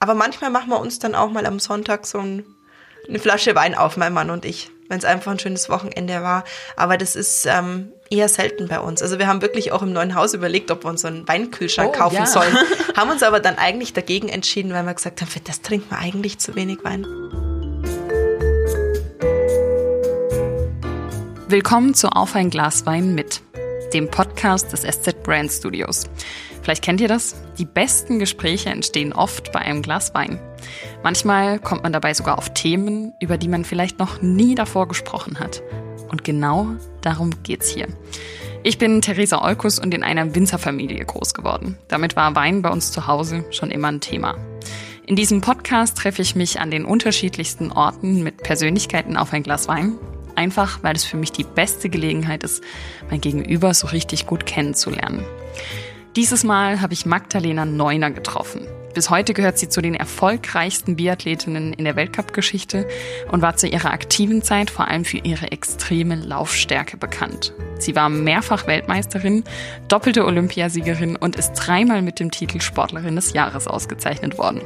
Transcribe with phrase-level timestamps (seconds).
[0.00, 2.46] aber manchmal machen wir uns dann auch mal am Sonntag so ein,
[3.06, 6.44] eine Flasche Wein auf, mein Mann und ich, wenn es einfach ein schönes Wochenende war.
[6.74, 9.02] Aber das ist ähm, eher selten bei uns.
[9.02, 11.92] Also wir haben wirklich auch im neuen Haus überlegt, ob wir uns so einen Weinkühlschrank
[11.94, 12.26] oh, kaufen ja.
[12.26, 12.56] sollen.
[12.96, 15.98] haben uns aber dann eigentlich dagegen entschieden, weil wir gesagt haben, für das trinken wir
[15.98, 17.04] eigentlich zu wenig Wein.
[21.46, 23.42] Willkommen zu Auf ein Glas Wein mit,
[23.92, 26.04] dem Podcast des SZ Brand Studios.
[26.62, 27.34] Vielleicht kennt ihr das?
[27.58, 30.38] Die besten Gespräche entstehen oft bei einem Glas Wein.
[31.02, 35.38] Manchmal kommt man dabei sogar auf Themen, über die man vielleicht noch nie davor gesprochen
[35.38, 35.62] hat.
[36.10, 36.68] Und genau
[37.00, 37.88] darum geht's hier.
[38.62, 41.78] Ich bin Theresa Olkus und in einer Winzerfamilie groß geworden.
[41.88, 44.36] Damit war Wein bei uns zu Hause schon immer ein Thema.
[45.06, 49.66] In diesem Podcast treffe ich mich an den unterschiedlichsten Orten mit Persönlichkeiten auf ein Glas
[49.66, 49.94] Wein.
[50.36, 52.62] Einfach, weil es für mich die beste Gelegenheit ist,
[53.08, 55.24] mein Gegenüber so richtig gut kennenzulernen.
[56.16, 58.66] Dieses Mal habe ich Magdalena Neuner getroffen.
[58.94, 62.88] Bis heute gehört sie zu den erfolgreichsten Biathletinnen in der Weltcup-Geschichte
[63.30, 67.52] und war zu ihrer aktiven Zeit vor allem für ihre extreme Laufstärke bekannt.
[67.78, 69.44] Sie war mehrfach Weltmeisterin,
[69.86, 74.62] doppelte Olympiasiegerin und ist dreimal mit dem Titel Sportlerin des Jahres ausgezeichnet worden.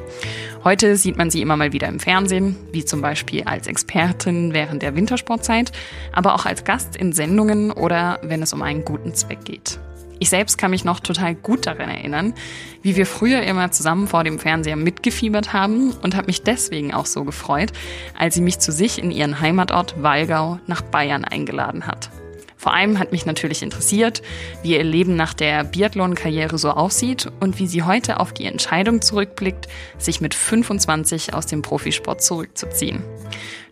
[0.65, 4.81] Heute sieht man sie immer mal wieder im Fernsehen, wie zum Beispiel als Expertin während
[4.81, 5.73] der Wintersportzeit,
[6.11, 9.79] aber auch als Gast in Sendungen oder wenn es um einen guten Zweck geht.
[10.25, 12.33] Ich selbst kann mich noch total gut daran erinnern,
[12.81, 17.05] wie wir früher immer zusammen vor dem Fernseher mitgefiebert haben und habe mich deswegen auch
[17.05, 17.73] so gefreut,
[18.19, 22.09] als sie mich zu sich in ihren Heimatort Walgau nach Bayern eingeladen hat.
[22.57, 24.23] Vor allem hat mich natürlich interessiert,
[24.63, 29.03] wie ihr Leben nach der Biathlon-Karriere so aussieht und wie sie heute auf die Entscheidung
[29.03, 33.03] zurückblickt, sich mit 25 aus dem Profisport zurückzuziehen.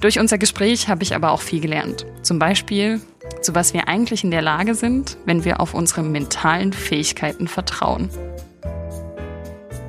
[0.03, 2.05] Durch unser Gespräch habe ich aber auch viel gelernt.
[2.21, 3.01] Zum Beispiel,
[3.41, 8.09] zu was wir eigentlich in der Lage sind, wenn wir auf unsere mentalen Fähigkeiten vertrauen.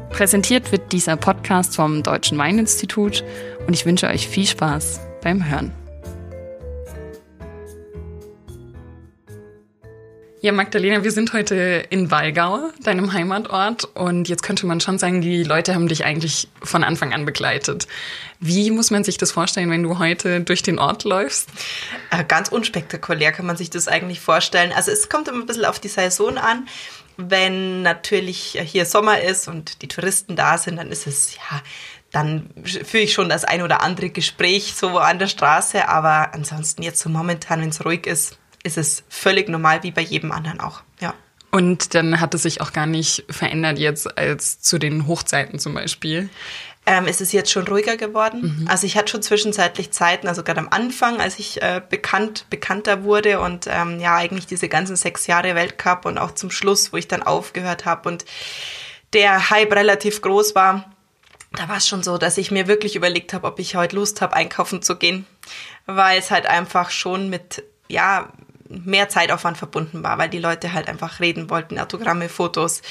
[0.09, 3.23] Präsentiert wird dieser Podcast vom Deutschen Weininstitut
[3.65, 5.71] und ich wünsche euch viel Spaß beim Hören.
[10.43, 13.85] Ja, Magdalena, wir sind heute in Walgau, deinem Heimatort.
[13.95, 17.87] Und jetzt könnte man schon sagen, die Leute haben dich eigentlich von Anfang an begleitet.
[18.41, 21.47] Wie muss man sich das vorstellen, wenn du heute durch den Ort läufst?
[22.11, 24.73] Äh, ganz unspektakulär kann man sich das eigentlich vorstellen.
[24.75, 26.67] Also es kommt immer ein bisschen auf die Saison an.
[27.15, 31.61] Wenn natürlich hier Sommer ist und die Touristen da sind, dann ist es ja
[32.11, 36.83] dann führe ich schon das ein oder andere Gespräch so an der Straße, aber ansonsten
[36.83, 40.59] jetzt so momentan, wenn es ruhig ist, ist es völlig normal wie bei jedem anderen
[40.59, 40.81] auch.
[40.99, 41.13] Ja.
[41.51, 45.75] Und dann hat es sich auch gar nicht verändert jetzt als zu den Hochzeiten zum
[45.75, 46.29] Beispiel.
[46.85, 48.57] Ähm, ist es jetzt schon ruhiger geworden.
[48.59, 48.67] Mhm.
[48.67, 53.03] Also ich hatte schon zwischenzeitlich Zeiten, also gerade am Anfang, als ich äh, bekannt, bekannter
[53.03, 56.97] wurde und ähm, ja eigentlich diese ganzen sechs Jahre Weltcup und auch zum Schluss, wo
[56.97, 58.25] ich dann aufgehört habe und
[59.13, 60.91] der Hype relativ groß war,
[61.53, 64.21] da war es schon so, dass ich mir wirklich überlegt habe, ob ich heute Lust
[64.21, 65.25] habe, einkaufen zu gehen,
[65.85, 68.33] weil es halt einfach schon mit ja
[68.85, 72.81] mehr Zeitaufwand verbunden war, weil die Leute halt einfach reden wollten, Autogramme, Fotos,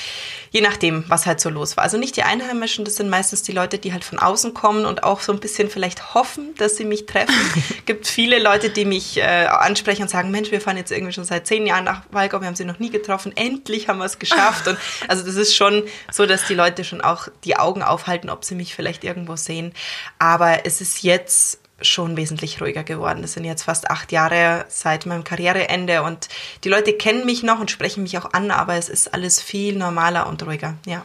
[0.51, 1.85] je nachdem, was halt so los war.
[1.85, 5.03] Also nicht die Einheimischen, das sind meistens die Leute, die halt von außen kommen und
[5.05, 7.35] auch so ein bisschen vielleicht hoffen, dass sie mich treffen.
[7.87, 11.25] gibt viele Leute, die mich äh, ansprechen und sagen, Mensch, wir fahren jetzt irgendwie schon
[11.25, 14.19] seit zehn Jahren nach Walgau, wir haben sie noch nie getroffen, endlich haben wir es
[14.19, 14.69] geschafft.
[14.69, 14.79] und
[15.09, 18.55] also das ist schon so, dass die Leute schon auch die Augen aufhalten, ob sie
[18.55, 19.73] mich vielleicht irgendwo sehen.
[20.19, 23.23] Aber es ist jetzt schon wesentlich ruhiger geworden.
[23.23, 26.29] Das sind jetzt fast acht Jahre seit meinem Karriereende und
[26.65, 29.77] die Leute kennen mich noch und sprechen mich auch an, aber es ist alles viel
[29.77, 31.05] normaler und ruhiger, ja.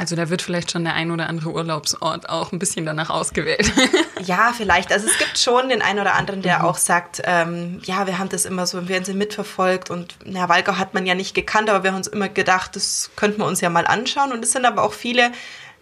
[0.00, 3.72] Also da wird vielleicht schon der ein oder andere Urlaubsort auch ein bisschen danach ausgewählt.
[4.24, 4.92] ja, vielleicht.
[4.92, 6.64] Also es gibt schon den einen oder anderen, der mhm.
[6.66, 10.76] auch sagt, ähm, ja, wir haben das immer so im Fernsehen mitverfolgt und na, Walgau
[10.76, 13.60] hat man ja nicht gekannt, aber wir haben uns immer gedacht, das könnten wir uns
[13.60, 14.30] ja mal anschauen.
[14.30, 15.32] Und es sind aber auch viele,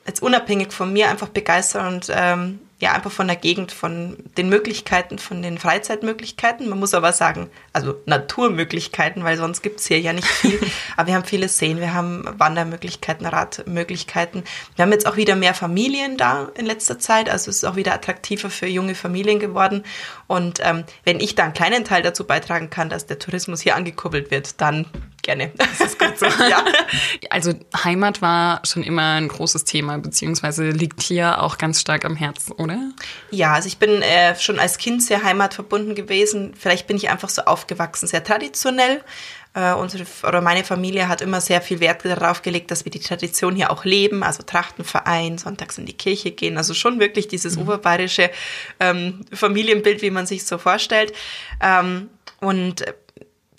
[0.07, 4.50] jetzt unabhängig von mir, einfach begeistert und ähm, ja, einfach von der Gegend, von den
[4.50, 6.69] Möglichkeiten, von den Freizeitmöglichkeiten.
[6.69, 10.60] Man muss aber sagen, also Naturmöglichkeiten, weil sonst gibt's hier ja nicht viel.
[10.97, 14.44] aber wir haben viele Seen, wir haben Wandermöglichkeiten, Radmöglichkeiten.
[14.75, 17.30] Wir haben jetzt auch wieder mehr Familien da in letzter Zeit.
[17.30, 19.83] Also es ist auch wieder attraktiver für junge Familien geworden.
[20.27, 23.74] Und ähm, wenn ich da einen kleinen Teil dazu beitragen kann, dass der Tourismus hier
[23.74, 24.84] angekuppelt wird, dann
[25.27, 25.53] gerne.
[25.59, 26.27] Das ist gut so.
[26.27, 26.65] ja.
[27.31, 27.53] Also
[27.84, 32.53] Heimat war schon immer ein großes Thema, beziehungsweise liegt hier auch ganz stark am Herzen,
[32.53, 32.78] oder?
[33.31, 36.55] Ja, also ich bin äh, schon als Kind sehr heimatverbunden gewesen.
[36.59, 39.03] Vielleicht bin ich einfach so aufgewachsen, sehr traditionell.
[39.55, 43.01] Äh, unsere oder meine Familie hat immer sehr viel Wert darauf gelegt, dass wir die
[43.01, 47.57] Tradition hier auch leben, also Trachtenverein, sonntags in die Kirche gehen, also schon wirklich dieses
[47.57, 47.63] mhm.
[47.63, 48.31] oberbayerische
[48.81, 51.13] ähm, Familienbild, wie man sich so vorstellt.
[51.61, 52.84] Ähm, und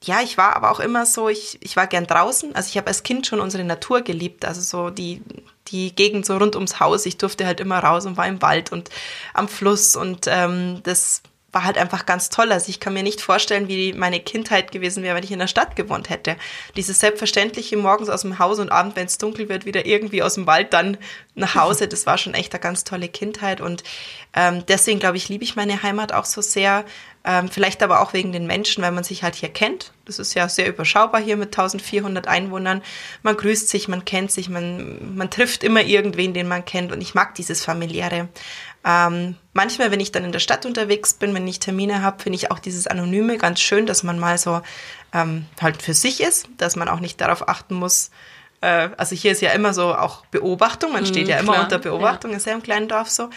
[0.03, 2.55] ja, ich war aber auch immer so, ich, ich war gern draußen.
[2.55, 4.45] Also ich habe als Kind schon unsere Natur geliebt.
[4.45, 5.21] Also so die,
[5.67, 7.05] die Gegend so rund ums Haus.
[7.05, 8.89] Ich durfte halt immer raus und war im Wald und
[9.33, 9.95] am Fluss.
[9.95, 11.21] Und ähm, das
[11.51, 12.51] war halt einfach ganz toll.
[12.51, 15.47] Also ich kann mir nicht vorstellen, wie meine Kindheit gewesen wäre, wenn ich in der
[15.47, 16.35] Stadt gewohnt hätte.
[16.75, 20.35] Dieses selbstverständliche morgens aus dem Haus und abend, wenn es dunkel wird, wieder irgendwie aus
[20.35, 20.97] dem Wald dann
[21.35, 21.88] nach Hause.
[21.88, 23.83] Das war schon echt eine ganz tolle Kindheit und
[24.33, 26.83] ähm, deswegen glaube ich, liebe ich meine Heimat auch so sehr.
[27.23, 29.91] Ähm, vielleicht aber auch wegen den Menschen, weil man sich halt hier kennt.
[30.05, 32.81] Das ist ja sehr überschaubar hier mit 1400 Einwohnern.
[33.21, 37.01] Man grüßt sich, man kennt sich, man, man trifft immer irgendwen, den man kennt und
[37.01, 38.29] ich mag dieses familiäre.
[38.89, 42.38] Ähm, manchmal, wenn ich dann in der Stadt unterwegs bin, wenn ich Termine habe, finde
[42.38, 44.62] ich auch dieses Anonyme ganz schön, dass man mal so
[45.13, 48.12] ähm, halt für sich ist, dass man auch nicht darauf achten muss.
[48.62, 51.63] Äh, also hier ist ja immer so auch Beobachtung, man steht mhm, ja immer klar,
[51.66, 52.38] unter Beobachtung, ja.
[52.38, 53.30] ist ja im kleinen Dorf so.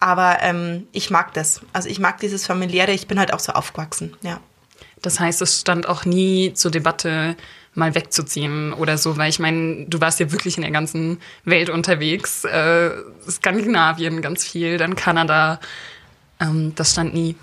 [0.00, 1.60] Aber ähm, ich mag das.
[1.74, 4.40] Also ich mag dieses familiäre, ich bin halt auch so aufgewachsen, ja.
[5.02, 7.36] Das heißt, es stand auch nie zur Debatte,
[7.76, 11.70] mal wegzuziehen oder so, weil ich meine, du warst ja wirklich in der ganzen Welt
[11.70, 12.44] unterwegs.
[12.44, 12.90] Äh,
[13.28, 15.60] Skandinavien ganz viel, dann Kanada.
[16.40, 17.36] Ähm, das stand nie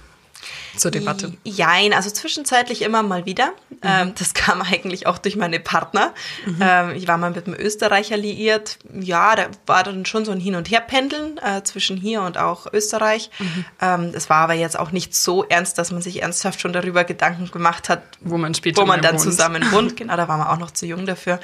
[0.75, 1.33] zur Debatte?
[1.43, 3.53] Jein, also zwischenzeitlich immer mal wieder.
[3.69, 3.77] Mhm.
[3.83, 6.13] Ähm, das kam eigentlich auch durch meine Partner.
[6.45, 6.57] Mhm.
[6.59, 8.77] Ähm, ich war mal mit einem Österreicher liiert.
[8.93, 12.71] Ja, da war dann schon so ein Hin- und Herpendeln äh, zwischen hier und auch
[12.71, 13.29] Österreich.
[13.39, 13.65] Mhm.
[13.81, 17.03] Ähm, es war aber jetzt auch nicht so ernst, dass man sich ernsthaft schon darüber
[17.03, 19.23] Gedanken gemacht hat, wo man später wo man dann wohnt.
[19.23, 19.93] zusammen wohnt.
[20.03, 21.39] Genau, da war man auch noch zu jung dafür.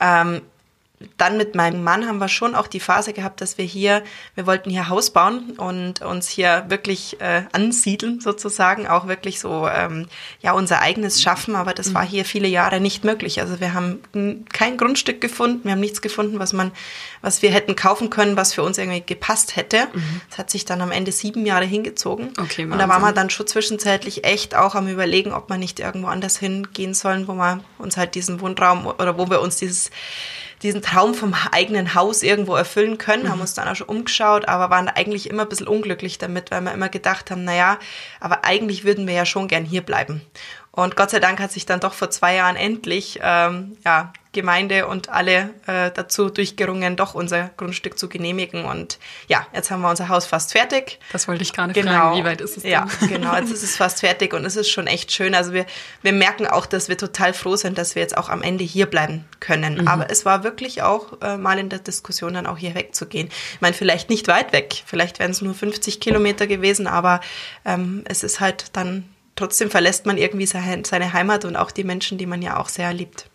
[0.00, 0.42] Ähm,
[1.18, 4.02] dann mit meinem Mann haben wir schon auch die Phase gehabt, dass wir hier,
[4.34, 9.68] wir wollten hier Haus bauen und uns hier wirklich äh, ansiedeln sozusagen, auch wirklich so
[9.68, 10.08] ähm,
[10.40, 11.94] ja unser eigenes schaffen, aber das mhm.
[11.94, 13.40] war hier viele Jahre nicht möglich.
[13.42, 14.00] Also wir haben
[14.52, 16.72] kein Grundstück gefunden, wir haben nichts gefunden, was man,
[17.20, 19.88] was wir hätten kaufen können, was für uns irgendwie gepasst hätte.
[19.92, 20.22] Mhm.
[20.30, 22.32] Das hat sich dann am Ende sieben Jahre hingezogen.
[22.40, 25.78] Okay, und da waren wir dann schon zwischenzeitlich echt auch am überlegen, ob man nicht
[25.78, 29.90] irgendwo anders hingehen sollen, wo wir uns halt diesen Wohnraum oder wo wir uns dieses
[30.62, 33.28] diesen Traum vom eigenen Haus irgendwo erfüllen können, mhm.
[33.30, 36.62] haben uns dann auch schon umgeschaut, aber waren eigentlich immer ein bisschen unglücklich damit, weil
[36.62, 37.78] wir immer gedacht haben, naja,
[38.20, 40.22] aber eigentlich würden wir ja schon gern hier bleiben.
[40.72, 44.86] Und Gott sei Dank hat sich dann doch vor zwei Jahren endlich ähm, ja, Gemeinde
[44.86, 48.66] und alle äh, dazu durchgerungen, doch unser Grundstück zu genehmigen.
[48.66, 48.98] Und
[49.28, 51.00] ja, jetzt haben wir unser Haus fast fertig.
[51.10, 51.92] Das wollte ich gar nicht genau.
[51.92, 52.72] fragen, wie weit ist es denn?
[52.72, 55.34] Ja, genau, jetzt ist es fast fertig und es ist schon echt schön.
[55.34, 55.64] Also wir,
[56.02, 58.86] wir merken auch, dass wir total froh sind, dass wir jetzt auch am Ende hier
[58.86, 59.78] bleiben können.
[59.78, 59.88] Mhm.
[59.88, 63.28] Aber es war wirklich auch äh, mal in der Diskussion dann auch hier wegzugehen.
[63.54, 67.20] Ich meine, vielleicht nicht weit weg, vielleicht wären es nur 50 Kilometer gewesen, aber
[67.64, 72.18] ähm, es ist halt dann trotzdem verlässt man irgendwie seine Heimat und auch die Menschen,
[72.18, 73.30] die man ja auch sehr liebt.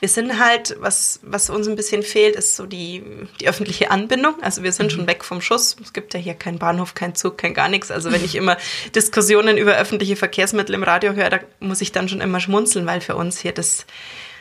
[0.00, 3.02] Wir sind halt, was, was uns ein bisschen fehlt, ist so die,
[3.40, 4.34] die öffentliche Anbindung.
[4.42, 4.96] Also wir sind mhm.
[4.96, 5.76] schon weg vom Schuss.
[5.82, 7.90] Es gibt ja hier keinen Bahnhof, keinen Zug, kein gar nichts.
[7.90, 8.56] Also wenn ich immer
[8.94, 13.00] Diskussionen über öffentliche Verkehrsmittel im Radio höre, da muss ich dann schon immer schmunzeln, weil
[13.00, 13.86] für uns hier das,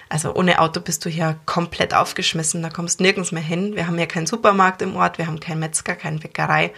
[0.09, 2.61] also ohne Auto bist du hier komplett aufgeschmissen.
[2.61, 3.75] Da kommst nirgends mehr hin.
[3.75, 6.71] Wir haben ja keinen Supermarkt im Ort, wir haben keinen Metzger, keine Bäckerei.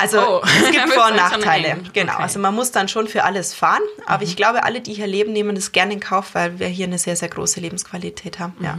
[0.00, 0.42] Also oh.
[0.44, 1.78] es gibt Vor- und Nachteile.
[1.92, 2.14] Genau.
[2.14, 2.22] Okay.
[2.22, 3.82] Also man muss dann schon für alles fahren.
[4.06, 4.30] Aber mhm.
[4.30, 6.98] ich glaube, alle, die hier leben, nehmen das gerne in Kauf, weil wir hier eine
[6.98, 8.54] sehr, sehr große Lebensqualität haben.
[8.58, 8.64] Mhm.
[8.64, 8.78] Ja.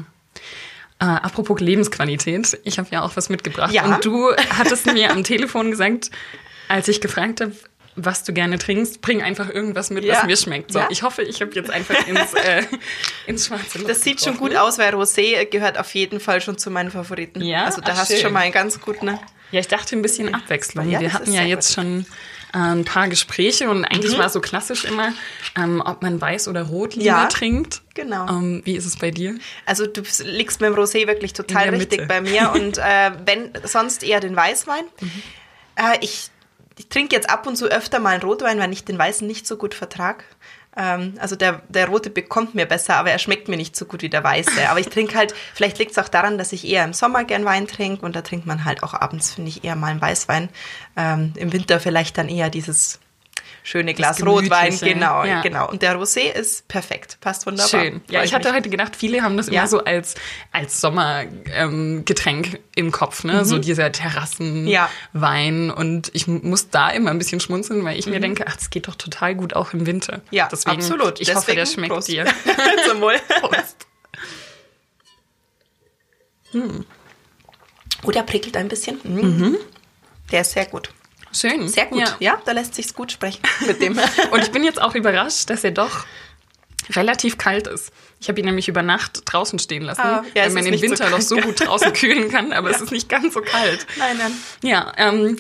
[1.00, 3.74] Äh, apropos Lebensqualität, ich habe ja auch was mitgebracht.
[3.74, 3.86] Ja.
[3.86, 6.12] Und du hattest mir am Telefon gesagt,
[6.68, 7.54] als ich gefragt habe,
[7.96, 10.16] was du gerne trinkst, bring einfach irgendwas mit, ja.
[10.16, 10.72] was mir schmeckt.
[10.72, 10.88] So, ja?
[10.90, 12.64] ich hoffe, ich habe jetzt einfach ins, äh,
[13.28, 16.58] ins schwarze Loch Das sieht schon gut aus, weil Rosé gehört auf jeden Fall schon
[16.58, 17.42] zu meinen Favoriten.
[17.42, 19.20] Ja, also da Ach, hast du schon mal einen ganz guten.
[19.52, 20.90] Ja, ich dachte ein bisschen Abwechslung.
[20.90, 22.06] Ja, Wir hatten ja jetzt schon
[22.54, 24.20] äh, ein paar Gespräche und eigentlich mhm.
[24.20, 25.14] war so klassisch immer,
[25.58, 27.82] ähm, ob man weiß oder rot lieber ja, trinkt.
[27.94, 28.28] Genau.
[28.28, 29.36] Ähm, wie ist es bei dir?
[29.66, 32.08] Also du liegst mit dem Rosé wirklich total richtig Mitte.
[32.08, 34.84] bei mir und äh, wenn sonst eher den Weißwein.
[35.00, 35.24] Mhm.
[35.76, 36.30] Äh, ich
[36.78, 39.46] ich trinke jetzt ab und zu öfter mal einen Rotwein, weil ich den weißen nicht
[39.46, 40.24] so gut vertrag.
[40.78, 44.02] Ähm, also der, der rote bekommt mir besser, aber er schmeckt mir nicht so gut
[44.02, 44.70] wie der weiße.
[44.70, 47.46] Aber ich trinke halt, vielleicht liegt es auch daran, dass ich eher im Sommer gern
[47.46, 50.50] Wein trinke und da trinkt man halt auch abends, finde ich, eher mal einen Weißwein.
[50.96, 53.00] Ähm, Im Winter vielleicht dann eher dieses
[53.64, 55.42] schöne Glas Rotwein, genau, ja.
[55.42, 55.70] genau.
[55.70, 57.70] Und der Rosé ist perfekt, passt wunderbar.
[57.70, 58.02] Schön.
[58.10, 58.58] Ja, ich hatte mich.
[58.58, 59.54] heute gedacht, viele haben das ja.
[59.54, 60.16] immer so als
[60.52, 63.34] als Sommergetränk ähm, im Kopf, ne?
[63.34, 63.46] Mhm.
[63.46, 64.68] So dieser Terrassenwein.
[64.68, 64.90] Ja.
[65.74, 68.14] Und ich muss da immer ein bisschen schmunzeln, weil ich mhm.
[68.14, 70.22] mir denke, ach, das geht doch total gut auch im Winter.
[70.32, 71.20] Ja, Deswegen, absolut.
[71.20, 72.08] Ich Deswegen hoffe, der schmeckt Prost.
[72.08, 72.26] dir.
[72.88, 73.16] Zum Wohl.
[73.42, 73.88] Prost.
[76.52, 76.86] Hm.
[78.04, 79.00] Oh, der prickelt ein bisschen.
[79.04, 79.22] Mhm.
[79.22, 79.58] mhm.
[80.32, 80.92] Der ist sehr gut.
[81.34, 81.68] Schön.
[81.68, 82.00] Sehr gut.
[82.00, 83.98] Ja, ja da lässt sich's gut sprechen mit dem.
[84.32, 86.06] Und ich bin jetzt auch überrascht, dass er doch
[86.90, 87.92] relativ kalt ist.
[88.20, 91.06] Ich habe ihn nämlich über Nacht draußen stehen lassen, ah, ja, weil man im Winter
[91.06, 92.76] so noch so gut draußen kühlen kann, aber ja.
[92.76, 93.88] es ist nicht ganz so kalt.
[93.98, 94.32] Nein, nein.
[94.64, 95.38] Ja, ähm,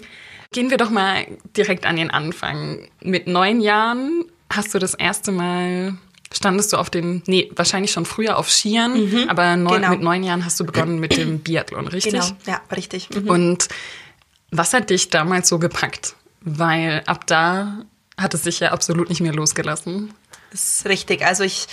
[0.52, 2.90] gehen wir doch mal direkt an den Anfang.
[3.02, 5.96] Mit neun Jahren hast du das erste Mal
[6.34, 9.90] standest du auf den, nee, wahrscheinlich schon früher auf Skiern, mhm, aber neun, genau.
[9.92, 12.14] mit neun Jahren hast du begonnen mit dem Biathlon, richtig?
[12.14, 13.10] Genau, ja, richtig.
[13.10, 13.30] Mhm.
[13.30, 13.68] Und
[14.52, 16.16] was hat dich damals so gepackt?
[16.42, 17.86] Weil ab da
[18.18, 20.14] hat es sich ja absolut nicht mehr losgelassen.
[20.52, 21.26] Das ist richtig.
[21.26, 21.68] Also ich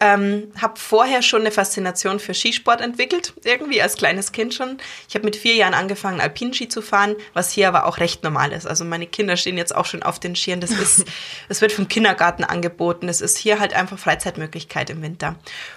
[0.00, 4.78] ähm, habe vorher schon eine Faszination für Skisport entwickelt, irgendwie als kleines Kind schon.
[5.08, 8.52] Ich habe mit vier Jahren angefangen, Alpinski zu fahren, was hier aber auch recht normal
[8.52, 8.66] ist.
[8.66, 10.60] Also meine Kinder stehen jetzt auch schon auf den Skiern.
[10.60, 11.04] Das ist,
[11.48, 13.08] das wird vom Kindergarten angeboten.
[13.08, 15.36] Es ist hier halt einfach Freizeitmöglichkeit im Winter.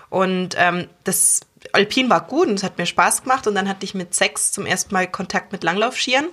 [0.10, 1.42] Und ähm, das
[1.74, 3.46] Alpin war gut und es hat mir Spaß gemacht.
[3.46, 6.28] Und dann hatte ich mit sechs zum ersten Mal Kontakt mit Langlaufskiern.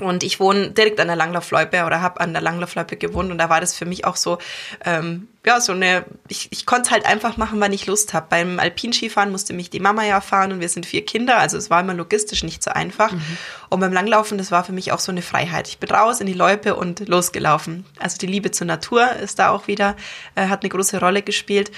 [0.00, 3.48] Und ich wohne direkt an der Langlaufloipe oder habe an der Langlaufloipe gewohnt und da
[3.48, 4.38] war das für mich auch so,
[4.84, 8.26] ähm, ja, so eine, ich, ich konnte es halt einfach machen, wann ich Lust habe.
[8.28, 11.70] Beim Alpinskifahren musste mich die Mama ja fahren und wir sind vier Kinder, also es
[11.70, 13.12] war immer logistisch nicht so einfach.
[13.12, 13.38] Mhm.
[13.70, 15.68] Und beim Langlaufen, das war für mich auch so eine Freiheit.
[15.68, 17.86] Ich bin raus in die Loipe und losgelaufen.
[17.98, 19.96] Also die Liebe zur Natur ist da auch wieder,
[20.34, 21.70] äh, hat eine große Rolle gespielt.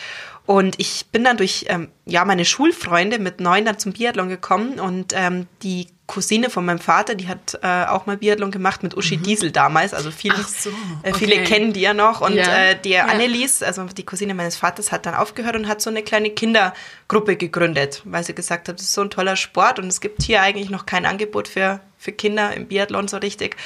[0.50, 4.80] Und ich bin dann durch ähm, ja meine Schulfreunde mit neun dann zum Biathlon gekommen
[4.80, 8.96] und ähm, die Cousine von meinem Vater, die hat äh, auch mal Biathlon gemacht mit
[8.96, 9.22] Uschi mhm.
[9.22, 9.94] Diesel damals.
[9.94, 11.10] Also viele, so, okay.
[11.10, 12.20] äh, viele kennen die ja noch.
[12.20, 12.70] Und ja.
[12.70, 13.04] äh, die ja.
[13.04, 17.36] Annelies, also die Cousine meines Vaters, hat dann aufgehört und hat so eine kleine Kindergruppe
[17.36, 20.42] gegründet, weil sie gesagt hat, das ist so ein toller Sport und es gibt hier
[20.42, 23.56] eigentlich noch kein Angebot für, für Kinder im Biathlon so richtig.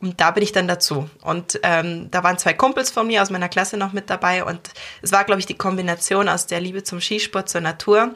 [0.00, 1.10] Und da bin ich dann dazu.
[1.22, 4.44] Und ähm, da waren zwei Kumpels von mir aus meiner Klasse noch mit dabei.
[4.44, 4.70] Und
[5.02, 8.14] es war, glaube ich, die Kombination aus der Liebe zum Skisport, zur Natur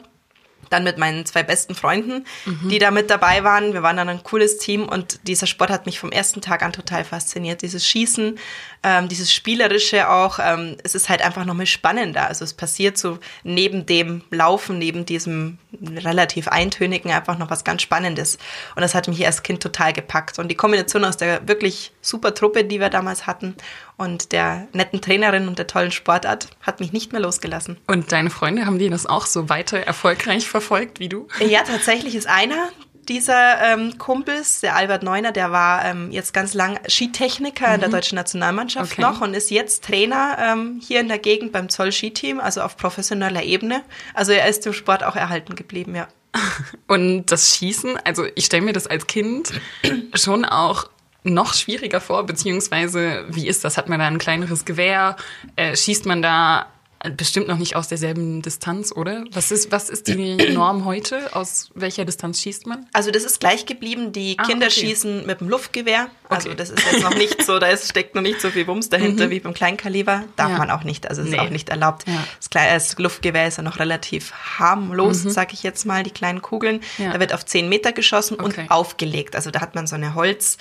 [0.69, 2.69] dann mit meinen zwei besten Freunden, mhm.
[2.69, 3.73] die da mit dabei waren.
[3.73, 6.73] Wir waren dann ein cooles Team und dieser Sport hat mich vom ersten Tag an
[6.73, 7.61] total fasziniert.
[7.61, 8.39] Dieses Schießen,
[8.85, 12.27] ähm, dieses Spielerische auch, ähm, es ist halt einfach nochmal spannender.
[12.27, 17.81] Also es passiert so neben dem Laufen, neben diesem relativ eintönigen einfach noch was ganz
[17.81, 18.37] Spannendes.
[18.75, 20.37] Und das hat mich als Kind total gepackt.
[20.37, 23.55] Und die Kombination aus der wirklich super Truppe, die wir damals hatten
[23.97, 27.77] und der netten Trainerin und der tollen Sportart hat mich nicht mehr losgelassen.
[27.87, 31.27] Und deine Freunde, haben die das auch so weiter erfolgreich verfolgt wie du?
[31.39, 32.69] Ja, tatsächlich ist einer
[33.07, 37.73] dieser ähm, Kumpels, der Albert Neuner, der war ähm, jetzt ganz lang Skitechniker mhm.
[37.75, 37.93] in der mhm.
[37.93, 39.01] deutschen Nationalmannschaft okay.
[39.01, 42.77] noch und ist jetzt Trainer ähm, hier in der Gegend beim Zoll Skiteam, also auf
[42.77, 43.83] professioneller Ebene.
[44.13, 46.07] Also er ist dem Sport auch erhalten geblieben, ja.
[46.87, 49.53] Und das Schießen, also ich stelle mir das als Kind
[50.13, 50.89] schon auch
[51.23, 53.77] noch schwieriger vor, beziehungsweise wie ist das?
[53.77, 55.15] Hat man da ein kleineres Gewehr?
[55.55, 56.67] Äh, schießt man da
[57.11, 59.23] bestimmt noch nicht aus derselben Distanz, oder?
[59.31, 61.35] Was ist, was ist die Norm heute?
[61.35, 62.85] Aus welcher Distanz schießt man?
[62.93, 64.11] Also das ist gleich geblieben.
[64.11, 64.81] Die ah, Kinder okay.
[64.81, 66.09] schießen mit dem Luftgewehr.
[66.29, 66.57] Also okay.
[66.57, 69.27] das ist jetzt noch nicht so, da ist, steckt noch nicht so viel Bums dahinter
[69.27, 69.31] mhm.
[69.31, 70.23] wie beim Kleinkaliber.
[70.35, 70.57] Darf ja.
[70.57, 71.09] man auch nicht.
[71.09, 71.37] Also es nee.
[71.37, 72.07] ist auch nicht erlaubt.
[72.07, 72.23] Ja.
[72.39, 75.29] Das, das, Luftgewehr ist ja noch relativ harmlos, mhm.
[75.29, 76.81] sag ich jetzt mal, die kleinen Kugeln.
[76.97, 77.13] Ja.
[77.13, 78.61] Da wird auf 10 Meter geschossen okay.
[78.61, 79.35] und aufgelegt.
[79.35, 80.57] Also da hat man so eine Holz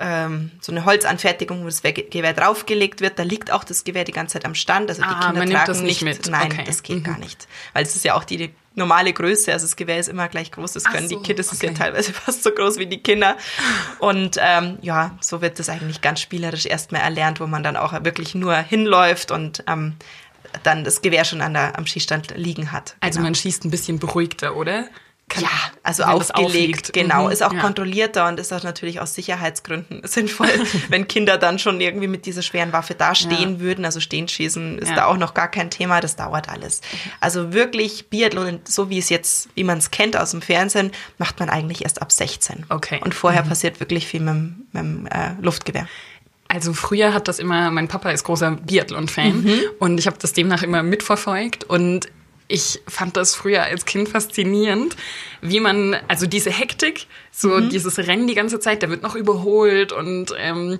[0.00, 3.18] ähm, so eine Holzanfertigung, wo das Gewehr draufgelegt wird.
[3.18, 4.88] Da liegt auch das Gewehr die ganze Zeit am Stand.
[4.88, 6.28] Also die ah, Kinder tragen das nicht, mit.
[6.28, 6.64] Nein, okay.
[6.66, 7.02] das geht mhm.
[7.04, 7.46] gar nicht.
[7.74, 9.52] Weil es ist ja auch die, die normale Größe.
[9.52, 10.72] Also das Gewehr ist immer gleich groß.
[10.72, 11.42] Das können so, die Kinder.
[11.42, 11.66] Das okay.
[11.66, 13.36] ist ja teilweise fast so groß wie die Kinder.
[13.98, 17.92] Und ähm, ja, so wird das eigentlich ganz spielerisch erstmal erlernt, wo man dann auch
[18.04, 19.96] wirklich nur hinläuft und ähm,
[20.62, 22.96] dann das Gewehr schon an der, am Schießstand liegen hat.
[23.00, 23.26] Also genau.
[23.26, 24.88] man schießt ein bisschen beruhigter, oder?
[25.30, 25.48] Kann, ja,
[25.84, 27.60] also aufgelegt, genau, mhm, ist auch ja.
[27.60, 30.50] kontrollierter und ist auch natürlich aus Sicherheitsgründen sinnvoll,
[30.88, 33.60] wenn Kinder dann schon irgendwie mit dieser schweren Waffe dastehen ja.
[33.60, 33.84] würden.
[33.84, 34.96] Also stehen schießen ist ja.
[34.96, 36.80] da auch noch gar kein Thema, das dauert alles.
[37.20, 41.38] Also wirklich Biathlon, so wie es jetzt, wie man es kennt aus dem Fernsehen, macht
[41.38, 42.66] man eigentlich erst ab 16.
[42.68, 43.00] Okay.
[43.02, 43.48] Und vorher mhm.
[43.48, 44.34] passiert wirklich viel mit,
[44.72, 45.86] mit dem äh, Luftgewehr.
[46.48, 49.60] Also früher hat das immer, mein Papa ist großer Biathlon-Fan mhm.
[49.78, 52.08] und ich habe das demnach immer mitverfolgt und
[52.50, 54.96] ich fand das früher als Kind faszinierend,
[55.40, 57.70] wie man, also diese Hektik, so mhm.
[57.70, 60.78] dieses Rennen die ganze Zeit, der wird noch überholt und ähm,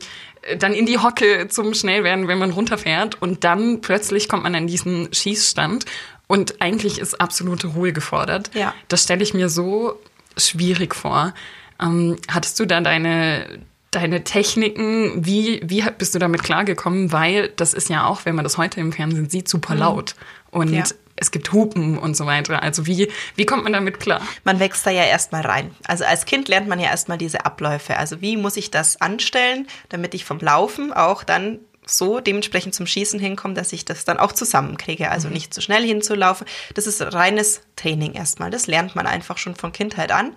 [0.58, 4.66] dann in die Hocke zum Schnellwerden, wenn man runterfährt und dann plötzlich kommt man an
[4.66, 5.84] diesen Schießstand
[6.26, 8.50] und eigentlich ist absolute Ruhe gefordert.
[8.54, 8.74] Ja.
[8.88, 9.98] Das stelle ich mir so
[10.36, 11.34] schwierig vor.
[11.80, 13.60] Ähm, hattest du da deine
[13.90, 17.10] deine Techniken, wie, wie bist du damit klargekommen?
[17.10, 19.80] Weil das ist ja auch, wenn man das heute im Fernsehen sieht, super mhm.
[19.80, 20.14] laut.
[20.52, 20.84] Und ja
[21.20, 22.62] es gibt Hupen und so weiter.
[22.62, 24.22] Also wie, wie kommt man damit klar?
[24.42, 25.74] Man wächst da ja erstmal rein.
[25.86, 27.96] Also als Kind lernt man ja erstmal diese Abläufe.
[27.98, 32.86] Also wie muss ich das anstellen, damit ich vom Laufen auch dann so dementsprechend zum
[32.86, 35.10] Schießen hinkomme, dass ich das dann auch zusammenkriege.
[35.10, 35.34] Also mhm.
[35.34, 36.46] nicht zu schnell hinzulaufen.
[36.74, 38.50] Das ist reines Training erstmal.
[38.50, 40.32] Das lernt man einfach schon von Kindheit an.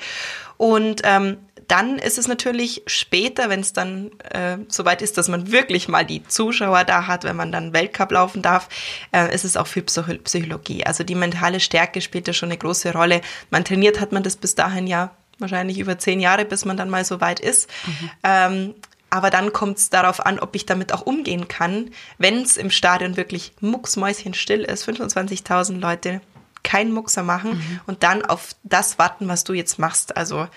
[0.57, 5.51] Und ähm, dann ist es natürlich später, wenn es dann äh, soweit ist, dass man
[5.51, 8.69] wirklich mal die Zuschauer da hat, wenn man dann Weltcup laufen darf,
[9.11, 10.85] äh, ist es auch viel Psychologie.
[10.85, 13.21] Also die mentale Stärke spielt da schon eine große Rolle.
[13.49, 16.89] Man trainiert hat man das bis dahin ja wahrscheinlich über zehn Jahre, bis man dann
[16.89, 17.69] mal so weit ist.
[17.85, 18.09] Mhm.
[18.23, 18.75] Ähm,
[19.09, 22.71] aber dann kommt es darauf an, ob ich damit auch umgehen kann, wenn es im
[22.71, 26.21] Stadion wirklich mucksmäuschenstill ist, 25.000 Leute
[26.63, 27.79] keinen Muckser machen mhm.
[27.85, 30.17] und dann auf das warten, was du jetzt machst.
[30.17, 30.47] Also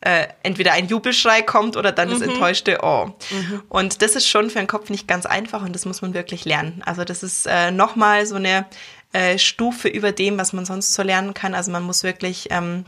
[0.00, 2.12] äh, entweder ein Jubelschrei kommt oder dann mhm.
[2.12, 3.10] das enttäuschte Oh.
[3.30, 3.62] Mhm.
[3.68, 6.44] Und das ist schon für den Kopf nicht ganz einfach und das muss man wirklich
[6.44, 6.82] lernen.
[6.86, 8.66] Also das ist äh, nochmal so eine
[9.12, 11.54] äh, Stufe über dem, was man sonst so lernen kann.
[11.54, 12.84] Also man muss wirklich ähm,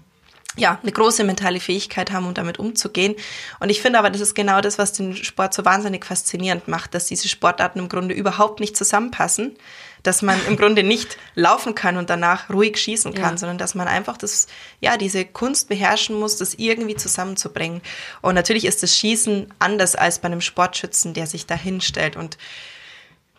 [0.57, 3.15] ja, eine große mentale Fähigkeit haben, um damit umzugehen.
[3.61, 6.95] Und ich finde aber, das ist genau das, was den Sport so wahnsinnig faszinierend macht,
[6.95, 9.57] dass diese Sportarten im Grunde überhaupt nicht zusammenpassen,
[10.03, 13.39] dass man im Grunde nicht laufen kann und danach ruhig schießen kann, ja.
[13.39, 14.47] sondern dass man einfach das,
[14.81, 17.83] ja, diese Kunst beherrschen muss, das irgendwie zusammenzubringen.
[18.23, 22.39] Und natürlich ist das Schießen anders als bei einem Sportschützen, der sich da hinstellt und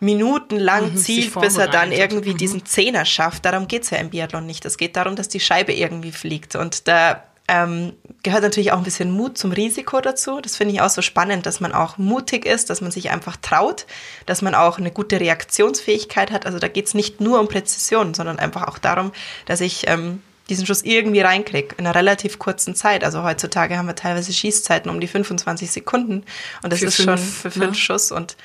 [0.00, 2.38] minutenlang mhm, zielt, bis er dann irgendwie mhm.
[2.38, 3.44] diesen Zehner schafft.
[3.44, 4.64] Darum geht's ja im Biathlon nicht.
[4.64, 6.56] Es geht darum, dass die Scheibe irgendwie fliegt.
[6.56, 7.92] Und da ähm,
[8.22, 10.40] gehört natürlich auch ein bisschen Mut zum Risiko dazu.
[10.40, 13.36] Das finde ich auch so spannend, dass man auch mutig ist, dass man sich einfach
[13.36, 13.84] traut,
[14.24, 16.46] dass man auch eine gute Reaktionsfähigkeit hat.
[16.46, 19.12] Also da geht's nicht nur um Präzision, sondern einfach auch darum,
[19.44, 23.04] dass ich ähm, diesen Schuss irgendwie reinkriege in einer relativ kurzen Zeit.
[23.04, 26.24] Also heutzutage haben wir teilweise Schießzeiten um die 25 Sekunden
[26.62, 27.74] und das für ist fünf, schon für fünf ne?
[27.74, 28.36] Schuss und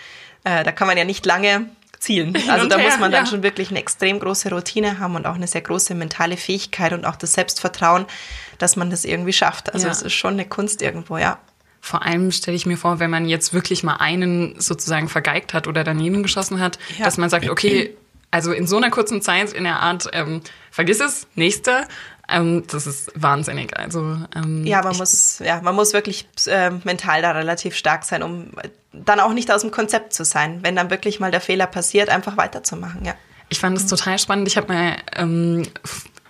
[0.44, 2.38] äh, da kann man ja nicht lange zielen.
[2.50, 3.30] Also da her, muss man dann ja.
[3.30, 7.06] schon wirklich eine extrem große Routine haben und auch eine sehr große mentale Fähigkeit und
[7.06, 8.06] auch das Selbstvertrauen,
[8.58, 9.74] dass man das irgendwie schafft.
[9.74, 10.08] Also es ja.
[10.08, 11.40] ist schon eine Kunst irgendwo, ja.
[11.80, 15.68] Vor allem stelle ich mir vor, wenn man jetzt wirklich mal einen sozusagen vergeigt hat
[15.68, 17.06] oder daneben geschossen hat, ja.
[17.06, 17.96] dass man sagt, okay,
[18.32, 21.88] also in so einer kurzen Zeit in der Art, ähm, vergiss es, nächster,
[22.30, 23.78] ähm, das ist wahnsinnig.
[23.78, 28.22] Also ähm, ja, man muss ja, man muss wirklich äh, mental da relativ stark sein,
[28.22, 28.52] um
[28.92, 32.10] dann auch nicht aus dem Konzept zu sein, wenn dann wirklich mal der Fehler passiert,
[32.10, 33.06] einfach weiterzumachen.
[33.06, 33.16] Ja.
[33.50, 34.48] Ich fand es total spannend.
[34.48, 35.64] Ich habe mal ähm,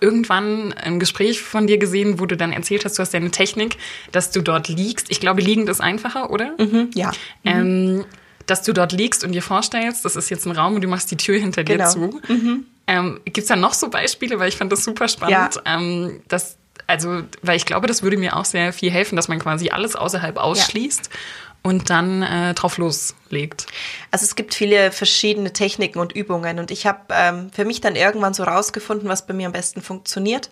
[0.00, 3.76] irgendwann ein Gespräch von dir gesehen, wo du dann erzählt hast, du hast deine Technik,
[4.12, 5.10] dass du dort liegst.
[5.10, 6.54] Ich glaube, liegend ist einfacher, oder?
[6.58, 7.12] Mhm, ja.
[7.44, 8.04] Ähm,
[8.46, 11.10] dass du dort liegst und dir vorstellst, das ist jetzt ein Raum und du machst
[11.10, 11.90] die Tür hinter dir genau.
[11.90, 12.20] zu.
[12.28, 12.66] Mhm.
[12.86, 14.38] Ähm, Gibt es da noch so Beispiele?
[14.38, 15.76] Weil ich fand das super spannend, ja.
[15.76, 19.38] ähm, dass, also, weil ich glaube, das würde mir auch sehr viel helfen, dass man
[19.38, 21.10] quasi alles außerhalb ausschließt.
[21.12, 21.18] Ja
[21.62, 23.66] und dann äh, drauf loslegt.
[24.10, 27.96] Also es gibt viele verschiedene Techniken und Übungen und ich habe ähm, für mich dann
[27.96, 30.50] irgendwann so rausgefunden, was bei mir am besten funktioniert.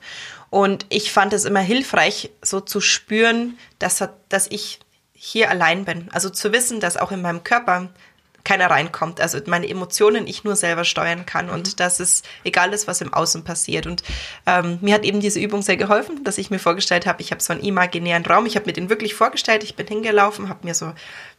[0.50, 4.80] Und ich fand es immer hilfreich, so zu spüren, dass, dass ich
[5.12, 6.08] hier allein bin.
[6.12, 7.88] Also zu wissen, dass auch in meinem Körper
[8.46, 9.20] keiner reinkommt.
[9.20, 11.76] Also meine Emotionen ich nur selber steuern kann und mhm.
[11.76, 13.86] dass es egal ist, was im Außen passiert.
[13.86, 14.02] Und
[14.46, 17.42] ähm, mir hat eben diese Übung sehr geholfen, dass ich mir vorgestellt habe, ich habe
[17.42, 18.46] so einen imaginären Raum.
[18.46, 19.64] Ich habe mir den wirklich vorgestellt.
[19.64, 20.92] Ich bin hingelaufen, habe mir so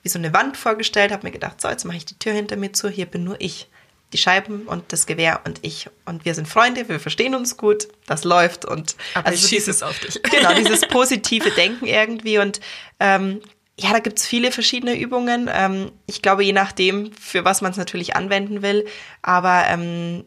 [0.04, 2.58] wie so eine Wand vorgestellt, habe mir gedacht, so jetzt mache ich die Tür hinter
[2.58, 2.90] mir zu.
[2.90, 3.70] Hier bin nur ich
[4.14, 5.90] die Scheiben und das Gewehr und ich.
[6.06, 9.72] Und wir sind Freunde, wir verstehen uns gut, das läuft und Aber also ich schieße
[9.72, 10.22] es auf dich.
[10.24, 12.38] Genau, dieses positive Denken irgendwie.
[12.38, 12.60] Und
[13.00, 13.42] ähm,
[13.80, 15.50] ja, da gibt's viele verschiedene Übungen.
[15.54, 18.86] Ähm, ich glaube, je nachdem, für was man es natürlich anwenden will.
[19.22, 20.24] Aber ähm,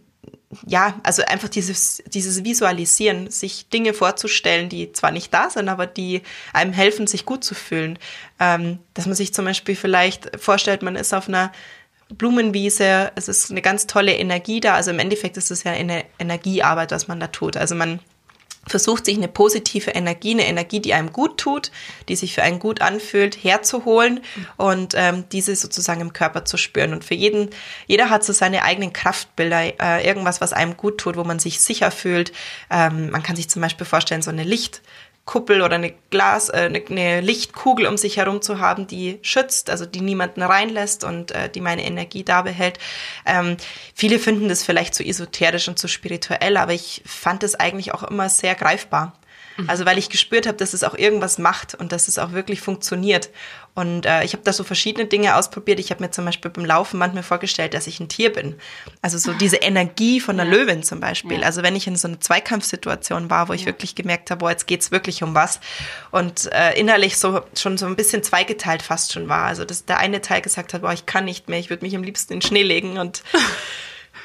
[0.66, 5.86] ja, also einfach dieses, dieses Visualisieren, sich Dinge vorzustellen, die zwar nicht da sind, aber
[5.86, 7.98] die einem helfen, sich gut zu fühlen.
[8.38, 11.52] Ähm, dass man sich zum Beispiel vielleicht vorstellt, man ist auf einer
[12.08, 14.74] Blumenwiese, es ist eine ganz tolle Energie da.
[14.74, 17.56] Also im Endeffekt ist es ja eine Energiearbeit, was man da tut.
[17.56, 18.00] Also man
[18.66, 21.70] versucht sich eine positive Energie, eine Energie, die einem gut tut,
[22.08, 24.20] die sich für einen gut anfühlt, herzuholen
[24.56, 26.92] und ähm, diese sozusagen im Körper zu spüren.
[26.92, 27.50] Und für jeden,
[27.86, 31.60] jeder hat so seine eigenen Kraftbilder, äh, irgendwas, was einem gut tut, wo man sich
[31.60, 32.32] sicher fühlt.
[32.70, 34.82] Ähm, man kann sich zum Beispiel vorstellen, so eine Licht,
[35.30, 39.70] Kuppel oder eine Glas, äh, eine, eine, Lichtkugel um sich herum zu haben, die schützt,
[39.70, 42.80] also die niemanden reinlässt und äh, die meine Energie da behält.
[43.24, 43.56] Ähm,
[43.94, 48.02] viele finden das vielleicht zu esoterisch und zu spirituell, aber ich fand es eigentlich auch
[48.02, 49.19] immer sehr greifbar.
[49.62, 49.70] Mhm.
[49.70, 52.60] Also weil ich gespürt habe, dass es auch irgendwas macht und dass es auch wirklich
[52.60, 53.30] funktioniert.
[53.74, 55.78] Und äh, ich habe da so verschiedene Dinge ausprobiert.
[55.78, 58.56] Ich habe mir zum Beispiel beim Laufen manchmal vorgestellt, dass ich ein Tier bin.
[59.00, 60.58] Also so diese Energie von einer ja.
[60.58, 61.40] Löwin zum Beispiel.
[61.40, 61.46] Ja.
[61.46, 63.66] Also wenn ich in so einer Zweikampfsituation war, wo ich ja.
[63.68, 65.60] wirklich gemerkt habe, boah, jetzt geht's wirklich um was.
[66.10, 69.44] Und äh, innerlich so schon so ein bisschen zweigeteilt fast schon war.
[69.44, 71.94] Also dass der eine Teil gesagt hat, boah, ich kann nicht mehr, ich würde mich
[71.94, 73.22] am liebsten in den Schnee legen und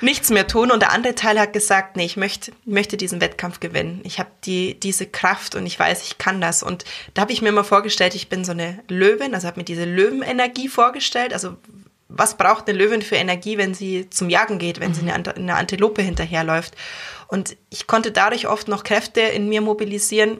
[0.02, 0.72] nichts mehr tun.
[0.72, 4.02] Und der andere Teil hat gesagt, nee, ich möchte, möchte diesen Wettkampf gewinnen.
[4.04, 6.64] Ich habe die, diese Kraft und ich weiß, ich kann das.
[6.64, 9.66] Und da habe ich mir immer vorgestellt, ich bin so eine Löwin, also habe mir
[9.66, 11.34] diese Löwenenergie vorgestellt.
[11.34, 11.56] Also
[12.08, 14.96] was braucht eine Löwin für Energie, wenn sie zum Jagen geht, wenn mhm.
[14.96, 16.76] sie eine, eine Antilope hinterherläuft?
[17.28, 20.40] Und ich konnte dadurch oft noch Kräfte in mir mobilisieren,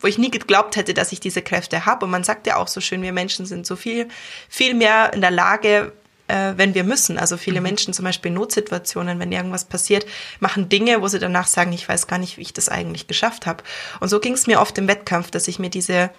[0.00, 2.04] wo ich nie geglaubt hätte, dass ich diese Kräfte habe.
[2.04, 4.08] Und man sagt ja auch so schön, wir Menschen sind so viel,
[4.48, 5.92] viel mehr in der Lage,
[6.28, 7.18] äh, wenn wir müssen.
[7.18, 7.64] Also viele mhm.
[7.64, 10.06] Menschen, zum Beispiel in Notsituationen, wenn irgendwas passiert,
[10.40, 13.46] machen Dinge, wo sie danach sagen, ich weiß gar nicht, wie ich das eigentlich geschafft
[13.46, 13.62] habe.
[14.00, 16.10] Und so ging es mir oft im Wettkampf, dass ich mir diese,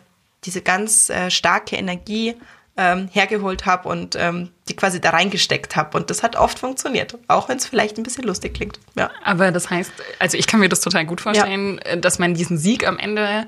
[0.45, 2.35] diese ganz äh, starke Energie
[2.77, 5.97] ähm, hergeholt habe und ähm, die quasi da reingesteckt habe.
[5.97, 8.79] Und das hat oft funktioniert, auch wenn es vielleicht ein bisschen lustig klingt.
[8.95, 9.09] Ja.
[9.23, 11.95] Aber das heißt, also ich kann mir das total gut vorstellen, ja.
[11.95, 13.47] dass man diesen Sieg am Ende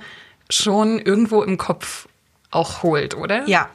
[0.49, 2.07] schon irgendwo im Kopf
[2.49, 3.47] auch holt, oder?
[3.47, 3.69] Ja.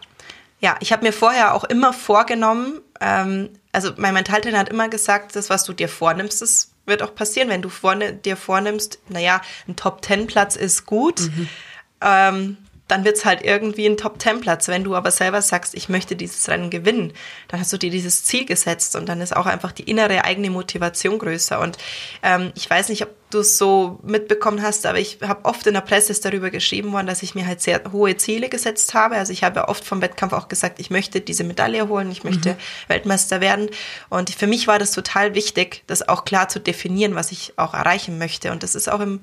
[0.65, 5.37] Ja, ich habe mir vorher auch immer vorgenommen, ähm, also mein Mentaltrainer hat immer gesagt,
[5.37, 9.43] das, was du dir vornimmst, das wird auch passieren, wenn du vorne, dir vornimmst, naja,
[9.69, 11.21] ein Top-10-Platz ist gut.
[11.21, 11.49] Mhm.
[12.01, 12.57] Ähm,
[12.89, 14.69] dann wird es halt irgendwie ein Top-10-Platz.
[14.69, 17.13] Wenn du aber selber sagst, ich möchte dieses Rennen gewinnen,
[17.49, 20.51] dann hast du dir dieses Ziel gesetzt und dann ist auch einfach die innere eigene
[20.51, 21.61] Motivation größer.
[21.61, 21.79] Und
[22.23, 25.75] ähm, ich weiß nicht, ob du es so mitbekommen hast, aber ich habe oft in
[25.75, 29.17] der Presse ist darüber geschrieben worden, dass ich mir halt sehr hohe Ziele gesetzt habe.
[29.17, 32.51] Also ich habe oft vom Wettkampf auch gesagt, ich möchte diese Medaille holen, ich möchte
[32.51, 32.57] mhm.
[32.89, 33.71] Weltmeister werden.
[34.11, 37.73] Und für mich war das total wichtig, das auch klar zu definieren, was ich auch
[37.73, 38.53] erreichen möchte.
[38.53, 39.21] Und das ist auch im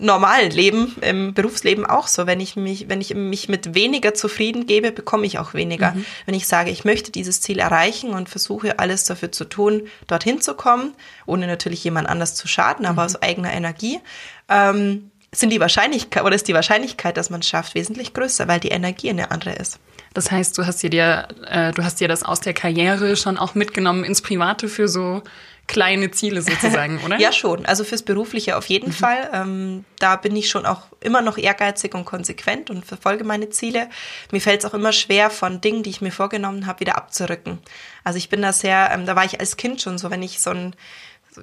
[0.00, 2.26] normalen Leben, im Berufsleben auch so.
[2.26, 5.92] Wenn ich mich, wenn ich mich mit weniger zufrieden gebe, bekomme ich auch weniger.
[5.92, 6.04] Mhm.
[6.26, 10.40] Wenn ich sage, ich möchte dieses Ziel erreichen und versuche alles dafür zu tun, dorthin
[10.40, 10.94] zu kommen,
[11.26, 13.06] ohne natürlich jemand anders zu schaden, aber mhm.
[13.06, 14.00] aus eigener Energie,
[14.48, 18.58] ähm, sind die Wahrscheinlichkeit oder ist die Wahrscheinlichkeit, dass man es schafft, wesentlich größer, weil
[18.58, 19.78] die Energie eine andere ist.
[20.12, 23.54] Das heißt, du hast dir, äh, du hast dir das aus der Karriere schon auch
[23.54, 25.22] mitgenommen ins Private für so
[25.70, 27.18] kleine Ziele sozusagen, oder?
[27.18, 27.64] ja, schon.
[27.64, 28.94] Also fürs Berufliche auf jeden mhm.
[28.94, 29.30] Fall.
[29.32, 33.88] Ähm, da bin ich schon auch immer noch ehrgeizig und konsequent und verfolge meine Ziele.
[34.32, 37.58] Mir fällt es auch immer schwer, von Dingen, die ich mir vorgenommen habe, wieder abzurücken.
[38.04, 40.40] Also ich bin da sehr, ähm, da war ich als Kind schon so, wenn ich
[40.40, 40.74] so ein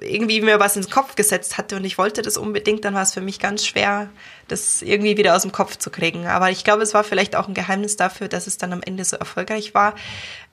[0.00, 3.14] irgendwie mir was ins Kopf gesetzt hatte und ich wollte das unbedingt, dann war es
[3.14, 4.10] für mich ganz schwer,
[4.46, 6.26] das irgendwie wieder aus dem Kopf zu kriegen.
[6.26, 9.04] Aber ich glaube, es war vielleicht auch ein Geheimnis dafür, dass es dann am Ende
[9.04, 9.94] so erfolgreich war.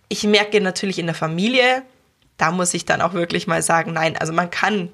[0.08, 1.84] Ich merke natürlich in der Familie,
[2.38, 4.90] da muss ich dann auch wirklich mal sagen, nein, also man kann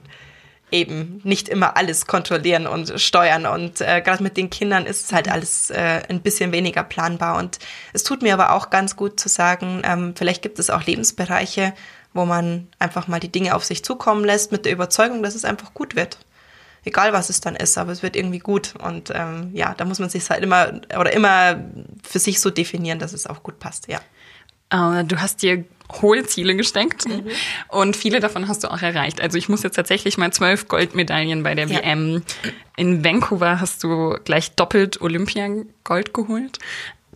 [0.71, 3.45] eben nicht immer alles kontrollieren und steuern.
[3.45, 7.37] Und äh, gerade mit den Kindern ist es halt alles äh, ein bisschen weniger planbar.
[7.37, 7.59] Und
[7.93, 11.73] es tut mir aber auch ganz gut zu sagen, ähm, vielleicht gibt es auch Lebensbereiche,
[12.13, 15.45] wo man einfach mal die Dinge auf sich zukommen lässt, mit der Überzeugung, dass es
[15.45, 16.17] einfach gut wird.
[16.83, 18.73] Egal was es dann ist, aber es wird irgendwie gut.
[18.81, 21.63] Und ähm, ja, da muss man sich halt immer oder immer
[22.01, 23.99] für sich so definieren, dass es auch gut passt, ja.
[24.73, 25.65] Uh, du hast dir
[26.01, 27.27] hohe Ziele gesteckt mhm.
[27.67, 29.21] und viele davon hast du auch erreicht.
[29.21, 31.79] Also ich muss jetzt tatsächlich mal zwölf Goldmedaillen bei der ja.
[31.79, 32.23] WM.
[32.77, 36.59] In Vancouver hast du gleich doppelt Olympia-Gold geholt.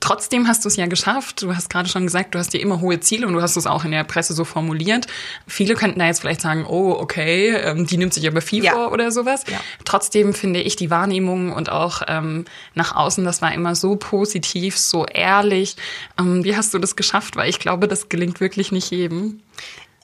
[0.05, 1.41] Trotzdem hast du es ja geschafft.
[1.41, 3.65] Du hast gerade schon gesagt, du hast dir immer hohe Ziele und du hast es
[3.65, 5.07] auch in der Presse so formuliert.
[5.47, 8.73] Viele könnten da jetzt vielleicht sagen, oh, okay, ähm, die nimmt sich aber viel ja.
[8.73, 9.45] vor oder sowas.
[9.49, 9.59] Ja.
[9.83, 14.77] Trotzdem finde ich die Wahrnehmung und auch ähm, nach außen, das war immer so positiv,
[14.77, 15.75] so ehrlich.
[16.19, 17.35] Ähm, wie hast du das geschafft?
[17.35, 19.41] Weil ich glaube, das gelingt wirklich nicht jedem.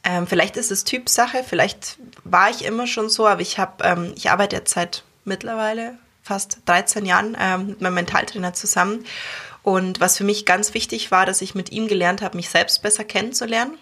[0.04, 4.14] Ähm, vielleicht ist es Typsache, vielleicht war ich immer schon so, aber ich habe, ähm,
[4.16, 9.06] ich arbeite jetzt seit mittlerweile fast 13 Jahren ähm, mit meinem Mentaltrainer zusammen.
[9.64, 12.82] Und was für mich ganz wichtig war, dass ich mit ihm gelernt habe, mich selbst
[12.82, 13.78] besser kennenzulernen,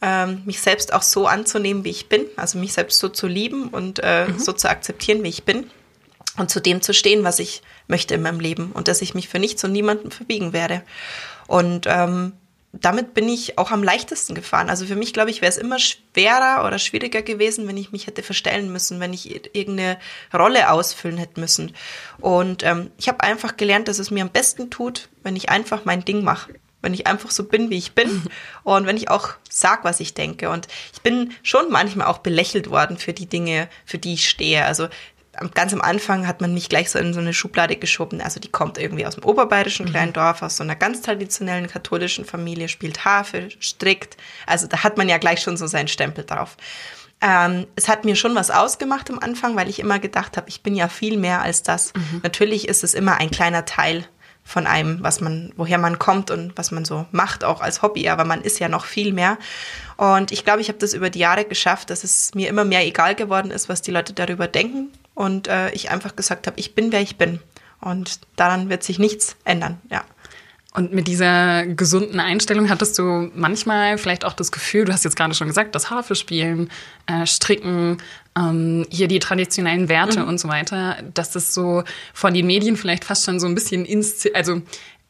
[0.00, 3.68] ähm, mich selbst auch so anzunehmen, wie ich bin, also mich selbst so zu lieben
[3.68, 4.38] und äh, mhm.
[4.38, 5.70] so zu akzeptieren, wie ich bin
[6.36, 9.28] und zu dem zu stehen, was ich möchte in meinem Leben und dass ich mich
[9.28, 10.82] für nichts und niemanden verbiegen werde.
[11.46, 12.32] Und ähm,
[12.72, 14.70] damit bin ich auch am leichtesten gefahren.
[14.70, 18.06] Also für mich, glaube ich, wäre es immer schwerer oder schwieriger gewesen, wenn ich mich
[18.06, 19.98] hätte verstellen müssen, wenn ich irgendeine
[20.32, 21.74] Rolle ausfüllen hätte müssen.
[22.18, 25.84] Und ähm, ich habe einfach gelernt, dass es mir am besten tut, wenn ich einfach
[25.84, 26.54] mein Ding mache.
[26.80, 28.22] Wenn ich einfach so bin, wie ich bin
[28.64, 30.48] und wenn ich auch sag, was ich denke.
[30.48, 34.64] Und ich bin schon manchmal auch belächelt worden für die Dinge, für die ich stehe.
[34.64, 34.88] Also
[35.54, 38.20] ganz am Anfang hat man mich gleich so in so eine Schublade geschoben.
[38.20, 39.90] Also die kommt irgendwie aus dem oberbayerischen mhm.
[39.90, 44.16] kleinen Dorf, aus so einer ganz traditionellen katholischen Familie, spielt Harfe, strickt.
[44.46, 46.56] Also da hat man ja gleich schon so seinen Stempel drauf.
[47.22, 50.62] Ähm, es hat mir schon was ausgemacht am Anfang, weil ich immer gedacht habe, ich
[50.62, 51.94] bin ja viel mehr als das.
[51.94, 52.20] Mhm.
[52.22, 54.04] Natürlich ist es immer ein kleiner Teil
[54.44, 58.08] von einem, was man, woher man kommt und was man so macht, auch als Hobby,
[58.08, 59.38] aber man ist ja noch viel mehr.
[59.96, 62.84] Und ich glaube, ich habe das über die Jahre geschafft, dass es mir immer mehr
[62.84, 66.74] egal geworden ist, was die Leute darüber denken, und äh, ich einfach gesagt habe, ich
[66.74, 67.40] bin, wer ich bin.
[67.80, 70.04] Und daran wird sich nichts ändern, ja.
[70.74, 75.16] Und mit dieser gesunden Einstellung hattest du manchmal vielleicht auch das Gefühl, du hast jetzt
[75.16, 76.70] gerade schon gesagt, das Harfe spielen,
[77.06, 77.98] äh, Stricken,
[78.38, 80.28] ähm, hier die traditionellen Werte mhm.
[80.28, 83.86] und so weiter, dass das so von den Medien vielleicht fast schon so ein bisschen,
[84.32, 84.62] also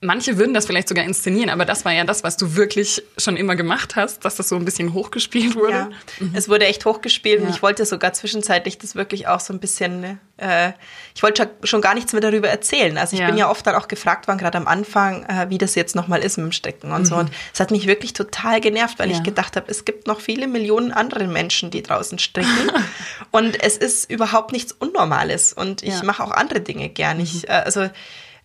[0.05, 3.37] Manche würden das vielleicht sogar inszenieren, aber das war ja das, was du wirklich schon
[3.37, 5.73] immer gemacht hast, dass das so ein bisschen hochgespielt wurde.
[5.73, 6.33] Ja, mhm.
[6.35, 7.47] es wurde echt hochgespielt ja.
[7.47, 10.73] und ich wollte sogar zwischenzeitlich das wirklich auch so ein bisschen, äh,
[11.15, 12.99] ich wollte schon gar nichts mehr darüber erzählen.
[12.99, 13.29] Also ich ja.
[13.29, 16.25] bin ja oft dann auch gefragt worden, gerade am Anfang, äh, wie das jetzt nochmal
[16.25, 17.07] ist mit dem Stecken und mhm.
[17.07, 17.15] so.
[17.15, 20.49] Und es hat mich wirklich total genervt, weil ich gedacht habe, es gibt noch viele
[20.49, 22.73] Millionen andere Menschen, die draußen stricken
[23.31, 27.21] und es ist überhaupt nichts Unnormales und ich mache auch andere Dinge gern.
[27.21, 27.49] Ich, mhm.
[27.51, 27.89] äh, also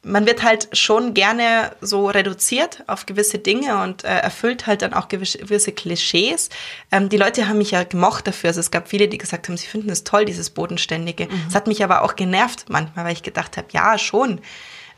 [0.03, 4.93] man wird halt schon gerne so reduziert auf gewisse Dinge und äh, erfüllt halt dann
[4.93, 6.49] auch gewisse Klischees.
[6.91, 8.49] Ähm, die Leute haben mich ja gemocht dafür.
[8.49, 11.25] Also es gab viele, die gesagt haben, sie finden es toll, dieses Bodenständige.
[11.25, 11.55] Es mhm.
[11.55, 14.39] hat mich aber auch genervt manchmal, weil ich gedacht habe, ja, schon.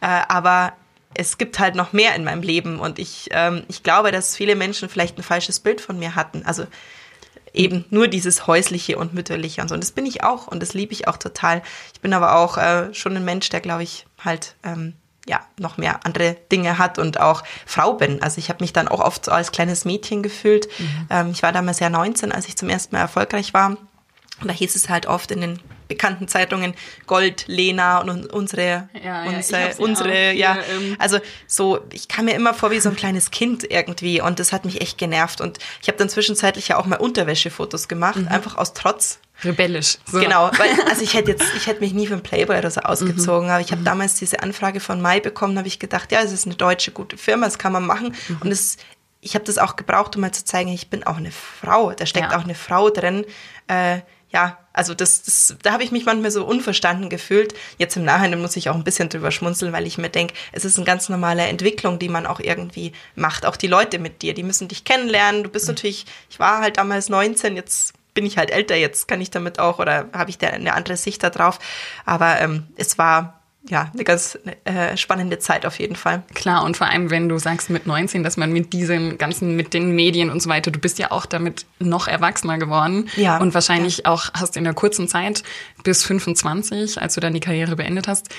[0.02, 0.74] Äh, aber
[1.14, 4.56] es gibt halt noch mehr in meinem Leben und ich, ähm, ich glaube, dass viele
[4.56, 6.44] Menschen vielleicht ein falsches Bild von mir hatten.
[6.46, 6.68] Also
[7.54, 9.76] eben nur dieses häusliche und mütterliche und so.
[9.76, 11.64] Und das bin ich auch und das liebe ich auch total.
[11.94, 14.94] Ich bin aber auch äh, schon ein Mensch, der, glaube ich, halt ähm,
[15.28, 18.22] ja noch mehr andere Dinge hat und auch Frau bin.
[18.22, 20.68] Also ich habe mich dann auch oft so als kleines Mädchen gefühlt.
[20.80, 21.08] Mhm.
[21.10, 23.78] Ähm, ich war damals ja 19, als ich zum ersten Mal erfolgreich war.
[24.42, 26.74] Und da hieß es halt oft in den bekannten Zeitungen
[27.08, 30.54] Gold, Lena und unsere, ja, unsere, ja, unsere, ja.
[30.54, 34.22] Hier, ähm also so, ich kam mir immer vor wie so ein kleines Kind irgendwie
[34.22, 35.42] und das hat mich echt genervt.
[35.42, 38.28] Und ich habe dann zwischenzeitlich ja auch mal Unterwäschefotos gemacht, mhm.
[38.30, 39.20] einfach aus Trotz.
[39.44, 39.98] Rebellisch.
[40.06, 40.20] So.
[40.20, 42.82] Genau, weil, also ich hätte jetzt, ich hätte mich nie für einen Playboy oder so
[42.82, 43.52] ausgezogen, mhm.
[43.52, 43.86] aber ich habe mhm.
[43.86, 47.18] damals diese Anfrage von Mai bekommen, habe ich gedacht, ja, es ist eine deutsche gute
[47.18, 48.16] Firma, das kann man machen.
[48.28, 48.38] Mhm.
[48.42, 48.78] Und es,
[49.22, 51.92] ich habe das auch gebraucht, um mal zu zeigen, ich bin auch eine Frau.
[51.92, 52.38] Da steckt ja.
[52.38, 53.26] auch eine Frau drin.
[53.68, 54.00] Äh,
[54.32, 57.54] ja, also das, das da habe ich mich manchmal so unverstanden gefühlt.
[57.78, 60.66] Jetzt im Nachhinein muss ich auch ein bisschen drüber schmunzeln, weil ich mir denke, es
[60.66, 63.46] ist eine ganz normale Entwicklung, die man auch irgendwie macht.
[63.46, 65.44] Auch die Leute mit dir, die müssen dich kennenlernen.
[65.44, 65.72] Du bist mhm.
[65.72, 69.60] natürlich, ich war halt damals 19, jetzt bin ich halt älter, jetzt kann ich damit
[69.60, 71.60] auch oder habe ich da eine andere Sicht darauf.
[72.06, 73.39] Aber ähm, es war
[73.70, 76.24] ja, eine ganz äh, spannende Zeit auf jeden Fall.
[76.34, 79.76] Klar, und vor allem, wenn du sagst mit 19, dass man mit diesem ganzen, mit
[79.76, 83.10] den Medien und so weiter, du bist ja auch damit noch erwachsener geworden.
[83.16, 83.38] Ja.
[83.38, 84.06] Und wahrscheinlich ja.
[84.12, 85.44] auch hast in der kurzen Zeit
[85.84, 88.30] bis 25, als du dann die Karriere beendet hast,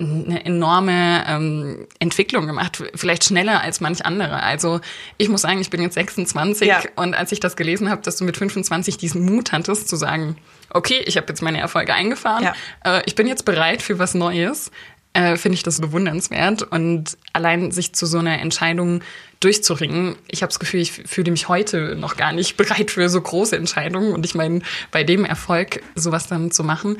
[0.00, 2.82] eine enorme ähm, Entwicklung gemacht.
[2.94, 4.42] Vielleicht schneller als manch andere.
[4.42, 4.80] Also
[5.18, 6.82] ich muss sagen, ich bin jetzt 26 ja.
[6.96, 10.36] und als ich das gelesen habe, dass du mit 25 diesen Mut hattest, zu sagen,
[10.72, 12.54] okay, ich habe jetzt meine Erfolge eingefahren, ja.
[12.84, 14.70] äh, ich bin jetzt bereit für was Neues,
[15.12, 16.62] äh, finde ich das bewundernswert.
[16.62, 19.02] Und allein sich zu so einer Entscheidung
[19.40, 23.20] durchzuringen, ich habe das Gefühl, ich fühle mich heute noch gar nicht bereit für so
[23.20, 24.12] große Entscheidungen.
[24.12, 26.98] Und ich meine, bei dem Erfolg sowas dann zu machen,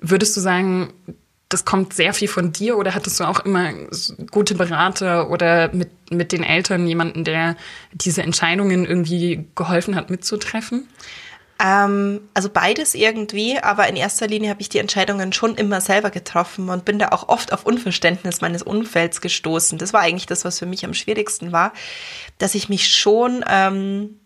[0.00, 0.92] würdest du sagen,
[1.48, 3.72] das kommt sehr viel von dir oder hattest du auch immer
[4.32, 7.56] gute Berater oder mit, mit den Eltern jemanden, der
[7.92, 10.88] diese Entscheidungen irgendwie geholfen hat mitzutreffen?
[11.58, 16.10] Ähm, also beides irgendwie, aber in erster Linie habe ich die Entscheidungen schon immer selber
[16.10, 19.78] getroffen und bin da auch oft auf Unverständnis meines Umfelds gestoßen.
[19.78, 21.72] Das war eigentlich das, was für mich am schwierigsten war,
[22.38, 24.18] dass ich mich schon ähm,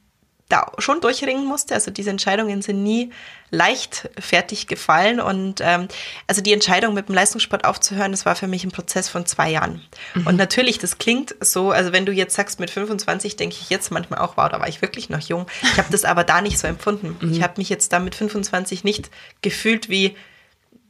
[0.51, 1.75] da schon durchringen musste.
[1.75, 3.11] Also diese Entscheidungen sind nie
[3.51, 5.21] leichtfertig gefallen.
[5.21, 5.89] Und ähm,
[6.27, 9.51] also die Entscheidung mit dem Leistungssport aufzuhören, das war für mich ein Prozess von zwei
[9.51, 9.81] Jahren.
[10.15, 10.27] Mhm.
[10.27, 13.91] Und natürlich, das klingt so, also wenn du jetzt sagst mit 25, denke ich jetzt
[13.91, 15.47] manchmal auch, wow, da war ich wirklich noch jung.
[15.63, 17.17] Ich habe das aber da nicht so empfunden.
[17.21, 17.33] Mhm.
[17.33, 19.11] Ich habe mich jetzt da mit 25 nicht
[19.43, 20.17] gefühlt wie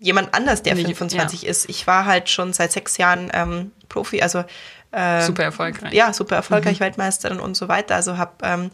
[0.00, 1.50] jemand anders, der 25 ja.
[1.50, 1.68] ist.
[1.68, 4.44] Ich war halt schon seit sechs Jahren ähm, Profi, also
[4.92, 5.92] äh, super erfolgreich.
[5.92, 6.84] Ja, super erfolgreich, mhm.
[6.84, 7.94] Weltmeisterin und so weiter.
[7.94, 8.70] Also habe ähm,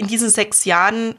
[0.00, 1.14] in diesen sechs Jahren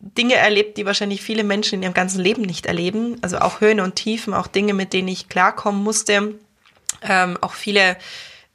[0.00, 3.18] Dinge erlebt, die wahrscheinlich viele Menschen in ihrem ganzen Leben nicht erleben.
[3.20, 6.34] Also auch Höhen und Tiefen, auch Dinge, mit denen ich klarkommen musste.
[7.02, 7.96] Ähm, auch viele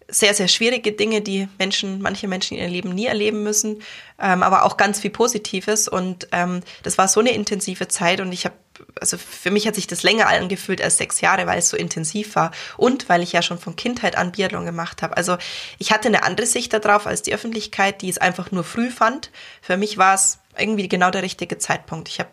[0.08, 3.82] sehr, sehr schwierige Dinge, die Menschen, manche Menschen in ihrem Leben nie erleben müssen,
[4.20, 5.88] ähm, aber auch ganz viel Positives.
[5.88, 8.56] Und ähm, das war so eine intensive Zeit und ich habe
[9.00, 12.36] also für mich hat sich das länger angefühlt als sechs Jahre, weil es so intensiv
[12.36, 15.18] war und weil ich ja schon von Kindheit an Biathlon gemacht habe.
[15.18, 15.38] Also
[15.80, 19.32] ich hatte eine andere Sicht darauf als die Öffentlichkeit, die es einfach nur früh fand.
[19.62, 22.10] Für mich war es irgendwie genau der richtige Zeitpunkt.
[22.10, 22.30] Ich habe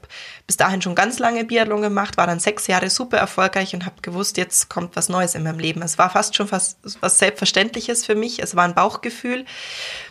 [0.47, 4.03] bis dahin schon ganz lange Biathlon gemacht, war dann sechs Jahre super erfolgreich und habe
[4.03, 5.83] gewusst, jetzt kommt was Neues in meinem Leben.
[5.83, 8.41] Es war fast schon fast was Selbstverständliches für mich.
[8.41, 9.45] Es war ein Bauchgefühl.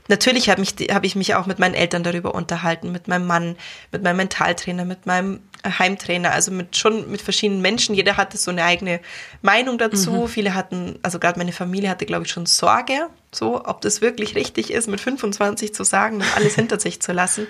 [0.08, 3.56] Natürlich habe hab ich mich auch mit meinen Eltern darüber unterhalten, mit meinem Mann,
[3.92, 7.96] mit meinem Mentaltrainer, mit meinem Heimtrainer, also mit schon mit verschiedenen Menschen.
[7.96, 9.00] Jeder hatte so eine eigene
[9.42, 10.12] Meinung dazu.
[10.12, 10.28] Mhm.
[10.28, 14.36] Viele hatten, also gerade meine Familie hatte, glaube ich, schon Sorge, so, ob das wirklich
[14.36, 17.48] richtig ist, mit 25 zu sagen und alles hinter sich zu lassen.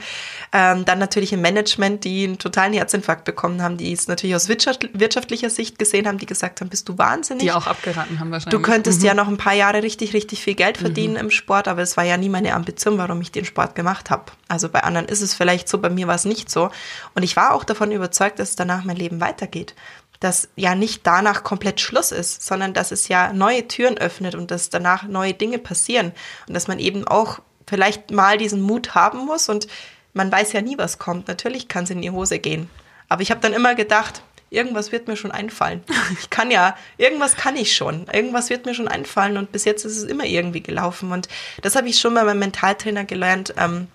[0.52, 4.48] Ähm, dann natürlich im Management, die einen totalen Herzinfarkt bekommen haben, die es natürlich aus
[4.48, 7.43] wirtschaft wirtschaftlicher Sicht gesehen haben, die gesagt haben, bist du wahnsinnig.
[7.43, 8.60] Die auch abgeraten haben wahrscheinlich.
[8.60, 9.08] Du könntest mhm.
[9.08, 11.19] ja noch ein paar Jahre richtig, richtig viel Geld verdienen mhm.
[11.19, 14.26] im Sport, aber es war ja nie meine Ambition, warum ich den Sport gemacht habe.
[14.48, 16.69] Also bei anderen ist es vielleicht so, bei mir war es nicht so.
[17.15, 19.76] Und ich war auch davon überzeugt, dass danach mein Leben weitergeht
[20.23, 24.51] dass ja nicht danach komplett Schluss ist, sondern dass es ja neue Türen öffnet und
[24.51, 26.13] dass danach neue Dinge passieren
[26.47, 29.67] und dass man eben auch vielleicht mal diesen Mut haben muss und
[30.13, 31.27] man weiß ja nie, was kommt.
[31.27, 32.69] Natürlich kann es in die Hose gehen.
[33.09, 35.83] Aber ich habe dann immer gedacht, irgendwas wird mir schon einfallen.
[36.19, 38.05] Ich kann ja, irgendwas kann ich schon.
[38.13, 41.12] Irgendwas wird mir schon einfallen und bis jetzt ist es immer irgendwie gelaufen.
[41.12, 41.27] Und
[41.62, 43.88] das habe ich schon bei meinem Mentaltrainer gelernt, ähm,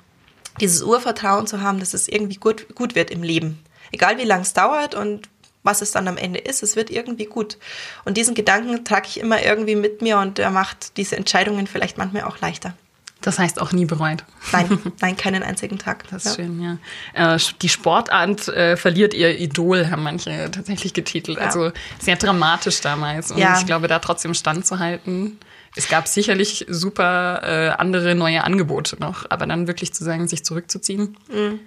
[0.60, 3.64] dieses Urvertrauen zu haben, dass es irgendwie gut, gut wird im Leben.
[3.92, 5.28] Egal wie lang es dauert und
[5.68, 7.58] was es dann am Ende ist, es wird irgendwie gut.
[8.06, 11.98] Und diesen Gedanken trage ich immer irgendwie mit mir und er macht diese Entscheidungen vielleicht
[11.98, 12.74] manchmal auch leichter.
[13.20, 14.24] Das heißt auch nie bereut.
[14.52, 16.04] Nein, nein, keinen einzigen Tag.
[16.10, 16.44] Das ist ja.
[16.44, 16.78] schön,
[17.14, 17.34] ja.
[17.34, 21.38] Äh, die Sportart äh, verliert ihr Idol, haben manche tatsächlich getitelt.
[21.38, 21.44] Ja.
[21.44, 23.30] Also sehr dramatisch damals.
[23.32, 23.58] Und ja.
[23.58, 25.38] ich glaube, da trotzdem standzuhalten.
[25.76, 30.44] Es gab sicherlich super äh, andere neue Angebote noch, aber dann wirklich zu sagen, sich
[30.44, 31.16] zurückzuziehen.
[31.30, 31.60] Mhm.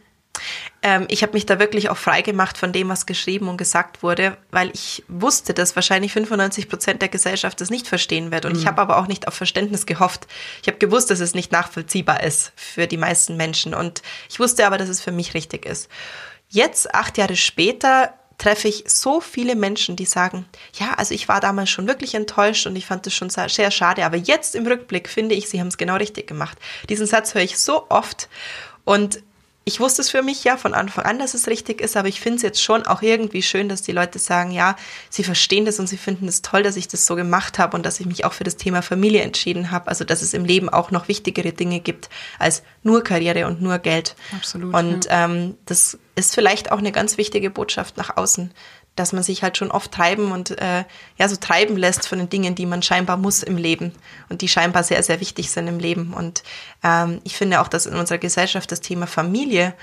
[0.83, 4.01] Ähm, ich habe mich da wirklich auch frei gemacht von dem, was geschrieben und gesagt
[4.01, 8.45] wurde, weil ich wusste, dass wahrscheinlich 95 Prozent der Gesellschaft das nicht verstehen wird.
[8.45, 8.59] Und mhm.
[8.59, 10.27] ich habe aber auch nicht auf Verständnis gehofft.
[10.61, 13.73] Ich habe gewusst, dass es nicht nachvollziehbar ist für die meisten Menschen.
[13.73, 15.89] Und ich wusste aber, dass es für mich richtig ist.
[16.49, 21.39] Jetzt, acht Jahre später, treffe ich so viele Menschen, die sagen, ja, also ich war
[21.41, 25.09] damals schon wirklich enttäuscht und ich fand das schon sehr schade, aber jetzt im Rückblick
[25.09, 26.57] finde ich, sie haben es genau richtig gemacht.
[26.89, 28.29] Diesen Satz höre ich so oft
[28.83, 29.21] und
[29.63, 32.19] ich wusste es für mich ja von Anfang an, dass es richtig ist, aber ich
[32.19, 34.75] finde es jetzt schon auch irgendwie schön, dass die Leute sagen, ja,
[35.09, 37.85] sie verstehen das und sie finden es toll, dass ich das so gemacht habe und
[37.85, 39.87] dass ich mich auch für das Thema Familie entschieden habe.
[39.87, 43.77] Also dass es im Leben auch noch wichtigere Dinge gibt als nur Karriere und nur
[43.77, 44.15] Geld.
[44.35, 44.73] Absolut.
[44.73, 45.25] Und ja.
[45.25, 48.51] ähm, das ist vielleicht auch eine ganz wichtige Botschaft nach außen,
[48.95, 50.83] dass man sich halt schon oft treiben und äh,
[51.17, 53.93] ja so treiben lässt von den Dingen, die man scheinbar muss im Leben
[54.29, 56.13] und die scheinbar sehr sehr wichtig sind im Leben.
[56.13, 56.43] Und
[56.83, 59.73] ähm, ich finde auch, dass in unserer Gesellschaft das Thema Familie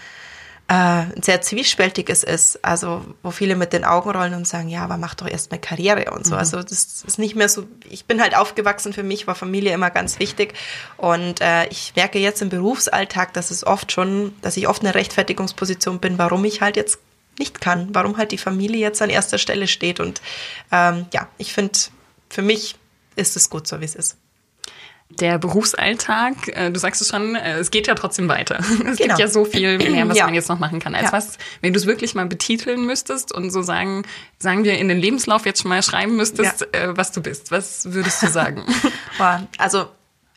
[0.68, 2.62] äh, ein sehr zwiespältiges ist.
[2.64, 5.58] Also wo viele mit den Augen rollen und sagen, ja, aber mach doch erst mal
[5.58, 6.34] Karriere und so.
[6.34, 6.40] Mhm.
[6.40, 7.66] Also das ist nicht mehr so.
[7.88, 8.92] Ich bin halt aufgewachsen.
[8.92, 10.54] Für mich war Familie immer ganz wichtig
[10.98, 14.94] und äh, ich merke jetzt im Berufsalltag, dass es oft schon, dass ich oft eine
[14.94, 17.00] Rechtfertigungsposition bin, warum ich halt jetzt
[17.38, 20.00] nicht kann, warum halt die Familie jetzt an erster Stelle steht.
[20.00, 20.20] Und
[20.72, 21.78] ähm, ja, ich finde,
[22.28, 22.76] für mich
[23.16, 24.16] ist es gut so, wie es ist.
[25.10, 28.58] Der Berufsalltag, äh, du sagst es schon, äh, es geht ja trotzdem weiter.
[28.60, 29.16] Es genau.
[29.16, 30.26] gibt ja so viel mehr, was ja.
[30.26, 30.94] man jetzt noch machen kann.
[30.94, 31.12] Als ja.
[31.12, 34.04] was, wenn du es wirklich mal betiteln müsstest und so sagen,
[34.38, 36.80] sagen wir in den Lebenslauf jetzt schon mal schreiben müsstest, ja.
[36.80, 38.64] Äh, was du bist, was würdest du sagen?
[39.58, 39.88] also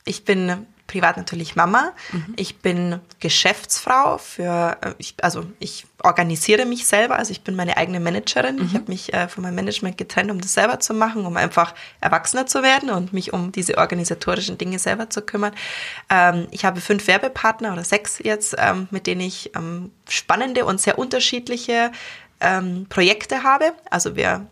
[0.05, 1.93] ich bin privat natürlich Mama.
[2.11, 2.33] Mhm.
[2.35, 7.77] Ich bin Geschäftsfrau für, äh, ich, also ich organisiere mich selber, also ich bin meine
[7.77, 8.57] eigene Managerin.
[8.57, 8.65] Mhm.
[8.65, 11.73] Ich habe mich äh, von meinem Management getrennt, um das selber zu machen, um einfach
[12.01, 15.53] erwachsener zu werden und mich um diese organisatorischen Dinge selber zu kümmern.
[16.09, 20.81] Ähm, ich habe fünf Werbepartner oder sechs jetzt, ähm, mit denen ich ähm, spannende und
[20.81, 21.91] sehr unterschiedliche
[22.41, 23.73] ähm, Projekte habe.
[23.89, 24.45] Also wir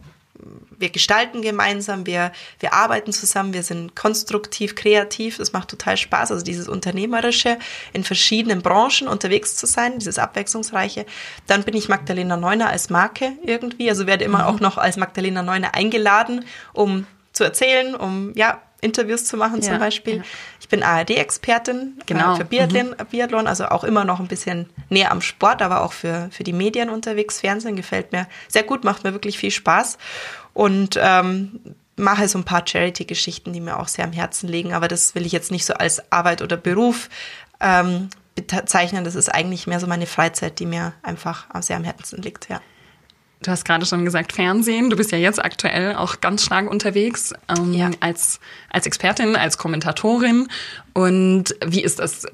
[0.78, 6.32] wir gestalten gemeinsam, wir, wir arbeiten zusammen, wir sind konstruktiv, kreativ, das macht total Spaß.
[6.32, 7.58] Also dieses Unternehmerische
[7.94, 11.06] in verschiedenen Branchen unterwegs zu sein, dieses Abwechslungsreiche.
[11.48, 14.46] Dann bin ich Magdalena Neuner als Marke irgendwie, also werde immer mhm.
[14.46, 19.70] auch noch als Magdalena Neuner eingeladen, um zu erzählen, um ja Interviews zu machen ja,
[19.70, 20.18] zum Beispiel.
[20.18, 20.24] Ja.
[20.60, 22.36] Ich bin ARD-Expertin äh, genau.
[22.36, 23.06] für Biathlon, mhm.
[23.10, 26.54] Biathlon, also auch immer noch ein bisschen näher am Sport, aber auch für, für die
[26.54, 27.40] Medien unterwegs.
[27.40, 29.98] Fernsehen gefällt mir sehr gut, macht mir wirklich viel Spaß
[30.54, 31.60] und ähm,
[31.96, 35.26] mache so ein paar Charity-Geschichten, die mir auch sehr am Herzen liegen, aber das will
[35.26, 37.10] ich jetzt nicht so als Arbeit oder Beruf
[37.60, 39.04] ähm, bezeichnen.
[39.04, 42.62] Das ist eigentlich mehr so meine Freizeit, die mir einfach sehr am Herzen liegt, ja.
[43.42, 44.90] Du hast gerade schon gesagt, Fernsehen.
[44.90, 47.90] Du bist ja jetzt aktuell auch ganz stark unterwegs ähm, ja.
[48.02, 50.50] als, als Expertin, als Kommentatorin.
[50.94, 52.26] Und wie ist das?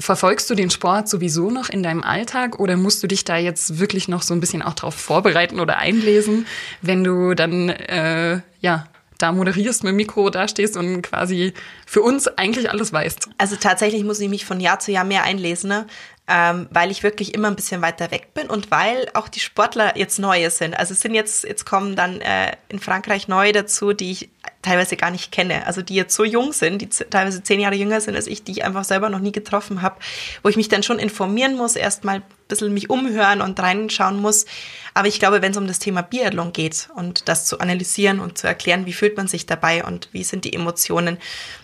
[0.00, 3.78] Verfolgst du den Sport sowieso noch in deinem Alltag oder musst du dich da jetzt
[3.78, 6.46] wirklich noch so ein bisschen auch darauf vorbereiten oder einlesen,
[6.80, 8.86] wenn du dann äh, ja
[9.18, 11.52] da moderierst, mit dem Mikro dastehst und quasi
[11.86, 13.28] für uns eigentlich alles weißt?
[13.38, 15.68] Also tatsächlich muss ich mich von Jahr zu Jahr mehr einlesen.
[15.68, 15.86] Ne?
[16.32, 19.98] Ähm, weil ich wirklich immer ein bisschen weiter weg bin und weil auch die Sportler
[19.98, 20.78] jetzt neue sind.
[20.78, 24.30] Also es sind jetzt, jetzt kommen dann äh, in Frankreich neue dazu, die ich
[24.62, 25.66] teilweise gar nicht kenne.
[25.66, 28.52] Also die jetzt so jung sind, die teilweise zehn Jahre jünger sind als ich, die
[28.52, 29.96] ich einfach selber noch nie getroffen habe,
[30.44, 34.46] wo ich mich dann schon informieren muss, erstmal ein bisschen mich umhören und reinschauen muss.
[34.94, 38.38] Aber ich glaube, wenn es um das Thema Biathlon geht und das zu analysieren und
[38.38, 41.18] zu erklären, wie fühlt man sich dabei und wie sind die Emotionen,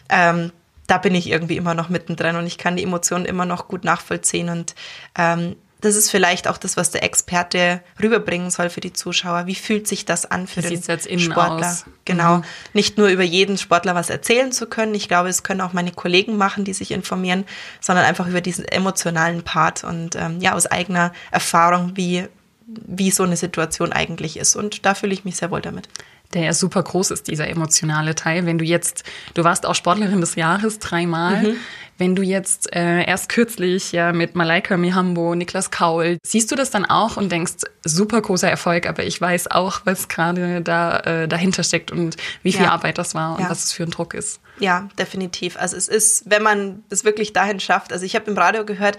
[0.09, 0.51] ähm,
[0.87, 3.85] da bin ich irgendwie immer noch mittendrin und ich kann die Emotionen immer noch gut
[3.85, 4.75] nachvollziehen und
[5.17, 9.47] ähm, das ist vielleicht auch das, was der Experte rüberbringen soll für die Zuschauer.
[9.47, 11.69] Wie fühlt sich das an für Wie den Sportler?
[11.69, 11.85] Aus?
[12.07, 12.39] Genau.
[12.39, 12.45] Mhm.
[12.73, 14.95] Nicht nur über jeden Sportler was erzählen zu können.
[14.95, 17.45] Ich glaube, es können auch meine Kollegen machen, die sich informieren,
[17.81, 22.27] sondern einfach über diesen emotionalen Part und ähm, ja, aus eigener Erfahrung, wie,
[22.67, 24.57] wie so eine Situation eigentlich ist.
[24.57, 25.89] Und da fühle ich mich sehr wohl damit
[26.35, 28.47] der ja super groß ist, dieser emotionale Teil.
[28.47, 29.05] Wenn du jetzt,
[29.35, 31.57] du warst auch Sportlerin des Jahres dreimal, mhm.
[31.99, 36.71] wenn du jetzt äh, erst kürzlich ja mit Malaika Mihambo, Niklas Kaul, siehst du das
[36.71, 41.29] dann auch und denkst, super großer Erfolg, aber ich weiß auch, was gerade da äh,
[41.29, 42.73] dahinter steckt und wie viel ja.
[42.73, 43.51] Arbeit das war und ja.
[43.51, 44.41] was es für ein Druck ist.
[44.59, 45.57] Ja, definitiv.
[45.59, 48.99] Also es ist, wenn man es wirklich dahin schafft, also ich habe im Radio gehört,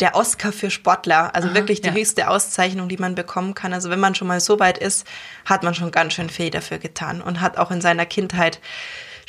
[0.00, 1.94] der Oscar für Sportler, also Aha, wirklich die ja.
[1.94, 3.72] höchste Auszeichnung, die man bekommen kann.
[3.72, 5.06] Also wenn man schon mal so weit ist,
[5.44, 8.60] hat man schon ganz schön viel dafür getan und hat auch in seiner Kindheit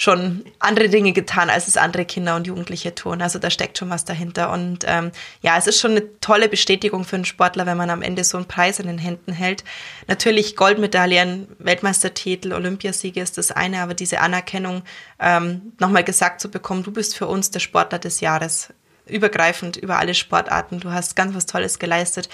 [0.02, 3.22] schon andere Dinge getan, als es andere Kinder und Jugendliche tun.
[3.22, 4.52] Also da steckt schon was dahinter.
[4.52, 5.12] Und ähm,
[5.42, 8.38] ja, es ist schon eine tolle Bestätigung für einen Sportler, wenn man am Ende so
[8.38, 9.64] einen Preis in den Händen hält.
[10.08, 14.82] Natürlich Goldmedaillen, Weltmeistertitel, Olympiasiege ist das eine, aber diese Anerkennung
[15.20, 18.74] ähm, nochmal gesagt zu bekommen, du bist für uns der Sportler des Jahres,
[19.12, 22.30] übergreifend über alle Sportarten, du hast ganz was Tolles geleistet,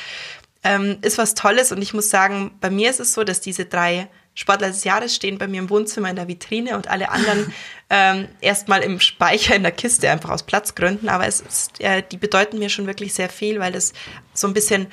[0.64, 1.72] ähm, ist was Tolles.
[1.72, 5.16] Und ich muss sagen, bei mir ist es so, dass diese drei Sportler des Jahres
[5.16, 7.54] stehen bei mir im Wohnzimmer in der Vitrine und alle anderen
[7.90, 11.10] ähm, erstmal im Speicher in der Kiste, einfach aus Platzgründen.
[11.10, 13.94] Aber es ist, äh, die bedeuten mir schon wirklich sehr viel, weil es
[14.34, 14.88] so ein bisschen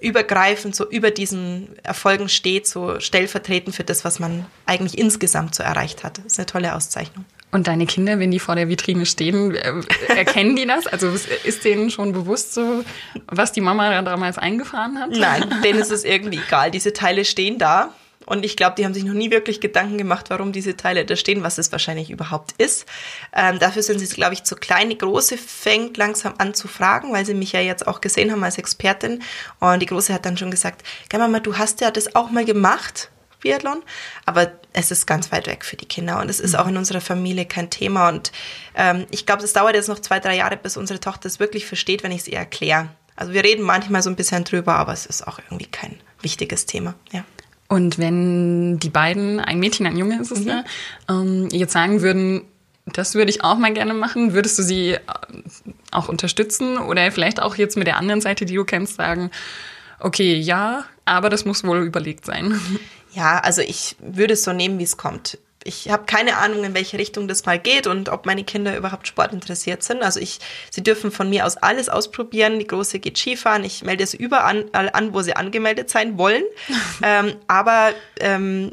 [0.00, 5.62] übergreifend so über diesen Erfolgen steht, so stellvertretend für das, was man eigentlich insgesamt so
[5.62, 6.18] erreicht hat.
[6.18, 7.24] Das ist eine tolle Auszeichnung.
[7.52, 9.72] Und deine Kinder, wenn die vor der Vitrine stehen, äh,
[10.08, 10.86] erkennen die das?
[10.86, 12.84] Also ist denen schon bewusst so,
[13.26, 15.10] was die Mama da damals eingefahren hat?
[15.10, 16.70] Nein, denen ist es irgendwie egal.
[16.70, 17.92] Diese Teile stehen da.
[18.26, 21.16] Und ich glaube, die haben sich noch nie wirklich Gedanken gemacht, warum diese Teile da
[21.16, 22.86] stehen, was es wahrscheinlich überhaupt ist.
[23.34, 24.88] Ähm, dafür sind sie, glaube ich, zu klein.
[24.88, 28.44] Die Große fängt langsam an zu fragen, weil sie mich ja jetzt auch gesehen haben
[28.44, 29.22] als Expertin.
[29.58, 30.82] Und die Große hat dann schon gesagt,
[31.12, 33.10] Mama, du hast ja das auch mal gemacht,
[33.40, 33.82] Biathlon.
[34.26, 37.00] Aber es ist ganz weit weg für die Kinder und es ist auch in unserer
[37.00, 38.08] Familie kein Thema.
[38.08, 38.32] Und
[38.74, 41.66] ähm, ich glaube, es dauert jetzt noch zwei, drei Jahre, bis unsere Tochter es wirklich
[41.66, 42.88] versteht, wenn ich es ihr erkläre.
[43.16, 46.66] Also wir reden manchmal so ein bisschen drüber, aber es ist auch irgendwie kein wichtiges
[46.66, 46.94] Thema.
[47.12, 47.24] Ja.
[47.68, 50.64] Und wenn die beiden, ein Mädchen, ein Junge ist es ja,
[51.08, 52.42] ähm, jetzt sagen würden,
[52.86, 55.00] das würde ich auch mal gerne machen, würdest du sie äh,
[55.92, 59.30] auch unterstützen oder vielleicht auch jetzt mit der anderen Seite, die du kennst, sagen,
[60.00, 62.58] okay, ja, aber das muss wohl überlegt sein.
[63.12, 65.38] Ja, also ich würde es so nehmen, wie es kommt.
[65.62, 69.06] Ich habe keine Ahnung, in welche Richtung das mal geht und ob meine Kinder überhaupt
[69.06, 70.02] sportinteressiert sind.
[70.02, 70.38] Also ich,
[70.70, 72.58] sie dürfen von mir aus alles ausprobieren.
[72.58, 73.64] Die Große geht Skifahren.
[73.64, 76.44] Ich melde sie überall an, wo sie angemeldet sein wollen.
[77.02, 78.72] ähm, aber ähm,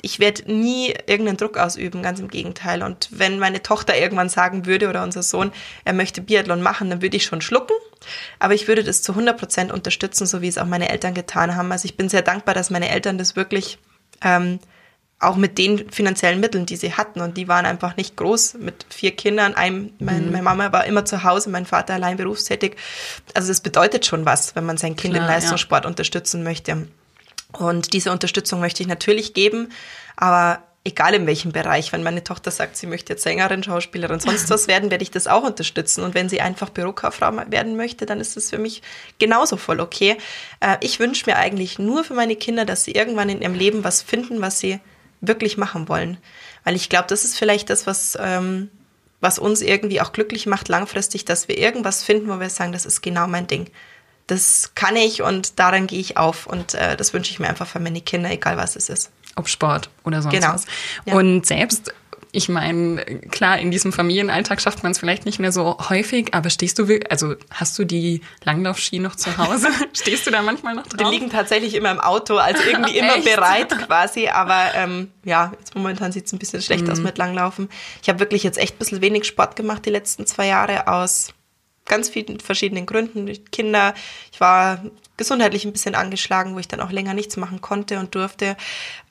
[0.00, 2.82] ich werde nie irgendeinen Druck ausüben, ganz im Gegenteil.
[2.82, 5.52] Und wenn meine Tochter irgendwann sagen würde oder unser Sohn,
[5.84, 7.74] er möchte Biathlon machen, dann würde ich schon schlucken.
[8.38, 11.56] Aber ich würde das zu 100 Prozent unterstützen, so wie es auch meine Eltern getan
[11.56, 11.72] haben.
[11.72, 13.78] Also ich bin sehr dankbar, dass meine Eltern das wirklich
[14.22, 14.60] ähm,
[15.20, 18.86] auch mit den finanziellen Mitteln, die sie hatten, und die waren einfach nicht groß, mit
[18.88, 20.32] vier Kindern, einem, mein, Mhm.
[20.32, 22.76] meine Mama war immer zu Hause, mein Vater allein berufstätig.
[23.34, 26.86] Also das bedeutet schon was, wenn man sein Kind Klar, im Leistungssport unterstützen möchte.
[27.52, 29.70] Und diese Unterstützung möchte ich natürlich geben,
[30.16, 34.50] aber egal in welchem Bereich, wenn meine Tochter sagt, sie möchte jetzt Sängerin, Schauspielerin, sonst
[34.50, 36.02] was werden, werde ich das auch unterstützen.
[36.02, 38.82] Und wenn sie einfach Bürokauffrau werden möchte, dann ist das für mich
[39.18, 40.16] genauso voll okay.
[40.60, 43.84] Äh, Ich wünsche mir eigentlich nur für meine Kinder, dass sie irgendwann in ihrem Leben
[43.84, 44.80] was finden, was sie
[45.20, 46.16] wirklich machen wollen.
[46.64, 48.70] Weil ich glaube, das ist vielleicht das, was, ähm,
[49.20, 52.86] was uns irgendwie auch glücklich macht langfristig, dass wir irgendwas finden, wo wir sagen, das
[52.86, 53.70] ist genau mein Ding.
[54.28, 56.46] Das kann ich und daran gehe ich auf.
[56.46, 59.10] Und äh, das wünsche ich mir einfach für meine Kinder, egal was es ist.
[59.34, 60.52] Ob Sport oder sonst Genau.
[60.54, 60.64] was.
[61.06, 61.14] Ja.
[61.14, 61.92] Und selbst,
[62.30, 66.50] ich meine, klar, in diesem Familienalltag schafft man es vielleicht nicht mehr so häufig, aber
[66.50, 69.68] stehst du, wirklich- also hast du die Langlaufski noch zu Hause?
[69.94, 71.10] stehst du da manchmal noch Die drauf?
[71.10, 74.28] liegen tatsächlich immer im Auto, also irgendwie immer bereit quasi.
[74.28, 77.70] Aber ähm, ja, jetzt momentan sieht es ein bisschen schlecht aus mit Langlaufen.
[78.02, 81.28] Ich habe wirklich jetzt echt ein bisschen wenig Sport gemacht die letzten zwei Jahre aus
[81.88, 83.26] ganz vielen verschiedenen Gründen.
[83.50, 83.94] Kinder,
[84.32, 84.82] ich war
[85.18, 88.56] gesundheitlich ein bisschen angeschlagen, wo ich dann auch länger nichts machen konnte und durfte.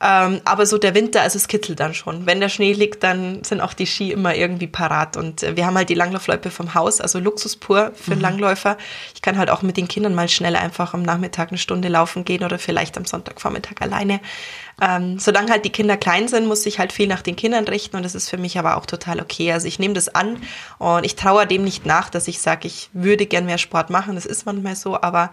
[0.01, 2.25] Ähm, aber so der Winter, also es kitzelt dann schon.
[2.25, 5.17] Wenn der Schnee liegt, dann sind auch die Ski immer irgendwie parat.
[5.17, 8.77] Und äh, wir haben halt die Langlaufloipe vom Haus, also Luxus pur für einen Langläufer.
[9.13, 12.25] Ich kann halt auch mit den Kindern mal schnell einfach am Nachmittag eine Stunde laufen
[12.25, 14.19] gehen oder vielleicht am Sonntagvormittag alleine.
[14.79, 17.97] Ähm, solange halt die Kinder klein sind, muss ich halt viel nach den Kindern richten
[17.97, 19.51] und das ist für mich aber auch total okay.
[19.51, 20.37] Also ich nehme das an
[20.77, 24.13] und ich traue dem nicht nach, dass ich sage, ich würde gern mehr Sport machen.
[24.13, 25.31] Das ist manchmal so, aber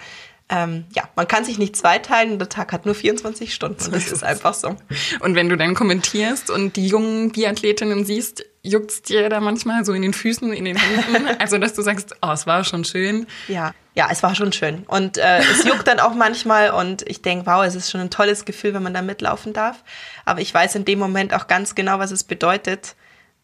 [0.51, 2.39] ähm, ja, man kann sich nicht zweiteilen.
[2.39, 4.77] Der Tag hat nur 24 Stunden und das ist einfach so.
[5.21, 9.93] Und wenn du dann kommentierst und die jungen Biathletinnen siehst, juckt's dir da manchmal so
[9.95, 11.29] in den Füßen, in den Händen?
[11.39, 13.27] Also, dass du sagst, oh, es war schon schön.
[13.49, 14.85] Ja, ja, es war schon schön.
[14.87, 18.11] Und äh, es juckt dann auch manchmal und ich denke, wow, es ist schon ein
[18.11, 19.83] tolles Gefühl, wenn man da mitlaufen darf.
[20.25, 22.97] Aber ich weiß in dem Moment auch ganz genau, was es bedeutet,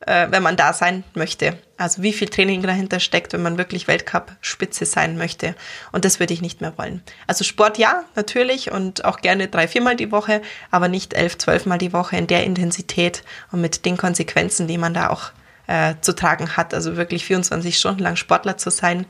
[0.06, 1.58] äh, wenn man da sein möchte.
[1.76, 5.54] Also wie viel Training dahinter steckt, wenn man wirklich Weltcup-Spitze sein möchte.
[5.92, 7.02] Und das würde ich nicht mehr wollen.
[7.26, 11.78] Also Sport ja, natürlich und auch gerne drei, viermal die Woche, aber nicht elf, zwölfmal
[11.78, 13.22] die Woche in der Intensität
[13.52, 15.32] und mit den Konsequenzen, die man da auch
[15.66, 16.74] äh, zu tragen hat.
[16.74, 19.06] Also wirklich 24 Stunden lang Sportler zu sein.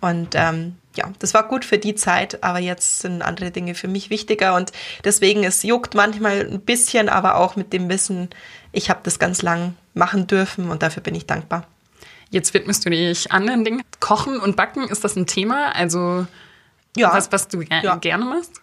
[0.00, 3.88] Und ähm, ja, das war gut für die Zeit, aber jetzt sind andere Dinge für
[3.88, 4.72] mich wichtiger und
[5.04, 8.30] deswegen es juckt manchmal ein bisschen, aber auch mit dem Wissen,
[8.72, 11.66] ich habe das ganz lang machen dürfen und dafür bin ich dankbar.
[12.30, 13.82] Jetzt widmest du dich anderen Dingen.
[14.00, 15.74] Kochen und Backen, ist das ein Thema?
[15.74, 16.26] Also
[16.96, 17.12] ja.
[17.12, 17.96] was, was du ja.
[17.96, 18.60] gerne machst?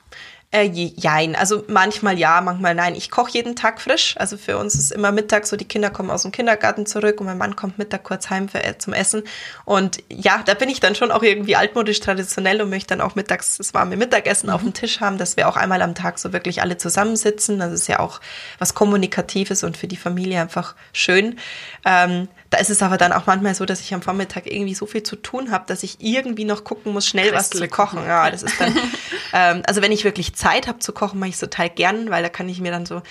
[0.53, 2.93] Äh, jein, also manchmal ja, manchmal nein.
[2.93, 4.13] Ich koche jeden Tag frisch.
[4.19, 7.25] Also für uns ist immer Mittag so, die Kinder kommen aus dem Kindergarten zurück und
[7.25, 9.23] mein Mann kommt Mittag kurz heim für, äh, zum Essen.
[9.65, 13.15] Und ja, da bin ich dann schon auch irgendwie altmodisch traditionell und möchte dann auch
[13.15, 14.53] mittags das warme Mittagessen mhm.
[14.53, 17.57] auf dem Tisch haben, dass wir auch einmal am Tag so wirklich alle zusammensitzen.
[17.57, 18.21] Das ist ja auch
[18.59, 21.39] was Kommunikatives und für die Familie einfach schön.
[21.83, 24.85] Ähm, da ist es aber dann auch manchmal so, dass ich am Vormittag irgendwie so
[24.85, 28.05] viel zu tun habe, dass ich irgendwie noch gucken muss, schnell was zu kochen.
[28.05, 28.77] Ja, das ist dann,
[29.33, 32.21] ähm, also wenn ich wirklich Zeit habe zu kochen, mache ich es total gern, weil
[32.21, 33.01] da kann ich mir dann so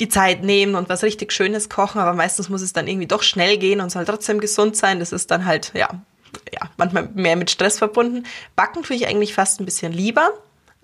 [0.00, 3.22] die Zeit nehmen und was richtig Schönes kochen, aber meistens muss es dann irgendwie doch
[3.22, 5.00] schnell gehen und soll trotzdem gesund sein.
[5.00, 5.90] Das ist dann halt, ja,
[6.50, 8.24] ja, manchmal mehr mit Stress verbunden.
[8.56, 10.30] Backen tue ich eigentlich fast ein bisschen lieber.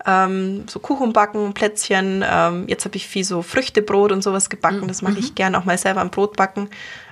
[0.05, 2.23] Ähm, so Kuchen backen, Plätzchen.
[2.23, 4.87] Ähm, jetzt habe ich viel so Früchtebrot und sowas gebacken.
[4.87, 5.19] Das mag mhm.
[5.19, 6.69] ich gern auch mal selber am Brot backen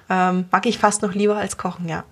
[0.09, 2.03] ähm, mag ich fast noch lieber als kochen, ja.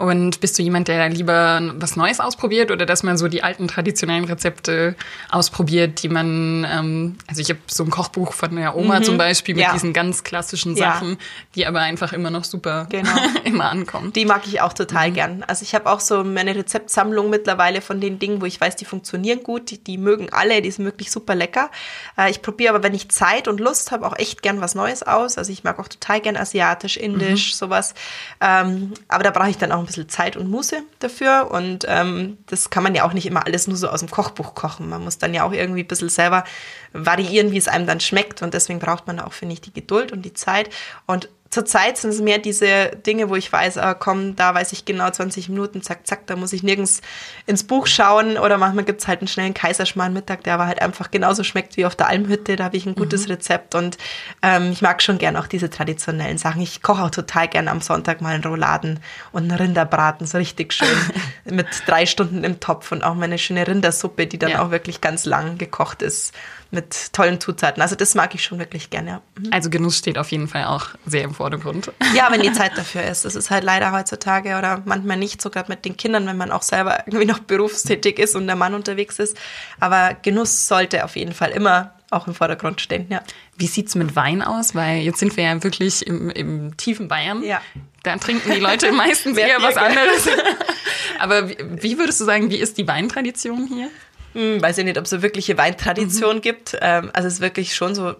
[0.00, 3.66] Und bist du jemand, der lieber was Neues ausprobiert oder dass man so die alten
[3.66, 4.94] traditionellen Rezepte
[5.28, 9.02] ausprobiert, die man, ähm, also ich habe so ein Kochbuch von der Oma mhm.
[9.02, 9.72] zum Beispiel mit ja.
[9.72, 11.16] diesen ganz klassischen Sachen, ja.
[11.56, 13.10] die aber einfach immer noch super genau.
[13.44, 14.12] immer ankommen.
[14.12, 15.14] Die mag ich auch total mhm.
[15.14, 15.42] gern.
[15.42, 18.84] Also ich habe auch so meine Rezeptsammlung mittlerweile von den Dingen, wo ich weiß, die
[18.84, 21.72] funktionieren gut, die, die mögen alle, die sind wirklich super lecker.
[22.16, 25.02] Äh, ich probiere aber, wenn ich Zeit und Lust habe, auch echt gern was Neues
[25.02, 25.38] aus.
[25.38, 27.56] Also ich mag auch total gern asiatisch, indisch, mhm.
[27.56, 27.94] sowas.
[28.40, 31.50] Ähm, aber da brauche ich dann auch bisschen Zeit und Muße dafür.
[31.50, 34.54] Und ähm, das kann man ja auch nicht immer alles nur so aus dem Kochbuch
[34.54, 34.88] kochen.
[34.88, 36.44] Man muss dann ja auch irgendwie ein bisschen selber
[36.92, 38.42] variieren, wie es einem dann schmeckt.
[38.42, 40.70] Und deswegen braucht man auch, finde ich, die Geduld und die Zeit.
[41.06, 44.84] Und Zurzeit sind es mehr diese Dinge, wo ich weiß, ah, komm, da weiß ich
[44.84, 47.00] genau 20 Minuten, zack, zack, da muss ich nirgends
[47.46, 48.36] ins Buch schauen.
[48.36, 51.86] Oder manchmal gibt es halt einen schnellen Kaiserschmarrn-Mittag, der aber halt einfach genauso schmeckt wie
[51.86, 52.56] auf der Almhütte.
[52.56, 53.32] Da habe ich ein gutes mhm.
[53.32, 53.96] Rezept und
[54.42, 56.60] ähm, ich mag schon gern auch diese traditionellen Sachen.
[56.60, 59.00] Ich koche auch total gern am Sonntag mal einen Rouladen
[59.32, 60.88] und einen Rinderbraten, so richtig schön
[61.44, 64.62] mit drei Stunden im Topf und auch meine schöne Rindersuppe, die dann ja.
[64.62, 66.34] auch wirklich ganz lang gekocht ist
[66.70, 67.82] mit tollen Zutaten.
[67.82, 69.10] Also das mag ich schon wirklich gerne.
[69.10, 69.22] Ja.
[69.38, 69.52] Mhm.
[69.52, 71.92] Also Genuss steht auf jeden Fall auch sehr im Vordergrund.
[72.14, 73.24] Ja, wenn die Zeit dafür ist.
[73.24, 76.62] Das ist halt leider heutzutage oder manchmal nicht, sogar mit den Kindern, wenn man auch
[76.62, 79.36] selber irgendwie noch berufstätig ist und der Mann unterwegs ist.
[79.80, 83.22] Aber Genuss sollte auf jeden Fall immer auch im Vordergrund stehen, ja.
[83.56, 84.74] Wie sieht's mit Wein aus?
[84.74, 87.42] Weil jetzt sind wir ja wirklich im, im tiefen Bayern.
[87.42, 87.60] Ja.
[88.02, 90.28] Da trinken die Leute meistens eher was anderes.
[91.18, 93.90] Aber wie, wie würdest du sagen, wie ist die Weintradition hier?
[94.34, 96.40] Hm, weiß ich nicht, ob es so wirkliche Weintradition mhm.
[96.40, 96.76] gibt.
[96.80, 98.14] Ähm, also es ist wirklich schon so,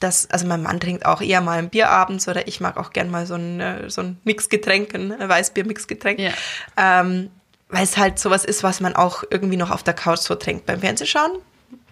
[0.00, 2.90] dass, also mein Mann trinkt auch eher mal ein Bier abends oder ich mag auch
[2.90, 6.18] gern mal so ein, äh, so ein Mixgetränk, ein Weißbier-Mixgetränk.
[6.18, 6.32] Ja.
[6.76, 7.30] Ähm,
[7.68, 10.66] weil es halt sowas ist, was man auch irgendwie noch auf der Couch so trinkt
[10.66, 11.32] beim Fernsehschauen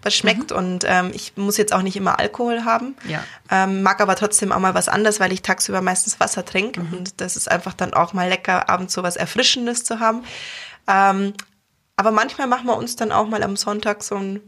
[0.03, 0.57] was schmeckt mhm.
[0.57, 3.23] und ähm, ich muss jetzt auch nicht immer Alkohol haben, ja.
[3.51, 6.93] ähm, mag aber trotzdem auch mal was anderes, weil ich tagsüber meistens Wasser trinke mhm.
[6.93, 10.23] und das ist einfach dann auch mal lecker, abends so was Erfrischendes zu haben.
[10.89, 11.35] Ähm,
[11.97, 14.41] aber manchmal machen wir uns dann auch mal am Sonntag so ein,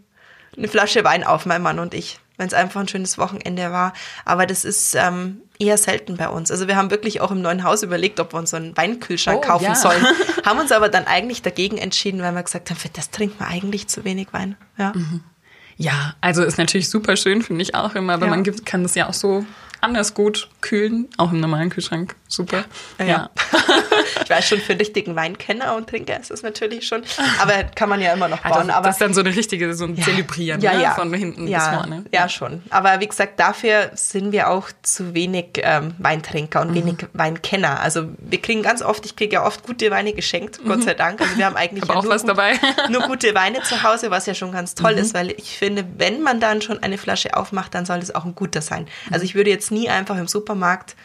[0.57, 3.93] eine Flasche Wein auf, mein Mann und ich, wenn es einfach ein schönes Wochenende war.
[4.24, 6.51] Aber das ist ähm, eher selten bei uns.
[6.51, 9.43] Also wir haben wirklich auch im neuen Haus überlegt, ob wir uns so einen Weinkühlschrank
[9.45, 9.74] oh, kaufen ja.
[9.74, 10.05] sollen.
[10.45, 13.49] haben uns aber dann eigentlich dagegen entschieden, weil wir gesagt haben, für das trinken wir
[13.49, 14.57] eigentlich zu wenig Wein.
[14.78, 14.93] Ja.
[14.95, 15.22] Mhm.
[15.76, 18.30] Ja, also ist natürlich super schön, finde ich auch immer, aber ja.
[18.30, 19.45] man gibt, kann das ja auch so
[19.80, 22.14] anders gut kühlen, auch im normalen Kühlschrank.
[22.28, 22.64] Super.
[22.99, 23.07] Ja.
[23.07, 23.30] ja.
[24.23, 27.03] ich weiß schon, für richtigen Weinkenner und Trinker ist es natürlich schon,
[27.41, 28.53] aber kann man ja immer noch bauen.
[28.53, 30.05] Also, aber das ist dann so eine richtige, so ein ja.
[30.05, 30.83] Zelebrieren ja, ne?
[30.83, 30.95] ja.
[30.95, 32.05] von hinten ja, bis vorne.
[32.12, 32.62] Ja, schon.
[32.70, 36.75] Aber wie gesagt, dafür sind wir auch zu wenig ähm, Weintrinker und mhm.
[36.75, 37.81] wenig Weinkenner.
[37.81, 40.68] Also wir kriegen ganz oft, ich kriege ja oft gute Weine geschenkt, mhm.
[40.68, 41.20] Gott sei Dank.
[41.20, 42.59] Also wir haben eigentlich ja auch nur, was gut, dabei.
[42.91, 44.99] nur gute Weine zu Hause, was ja schon ganz toll mhm.
[44.99, 48.25] ist, weil ich finde, wenn man dann schon eine Flasche aufmacht, dann soll es auch
[48.25, 48.87] ein guter sein.
[49.11, 50.97] Also ich würde jetzt nie einfach im Supermarkt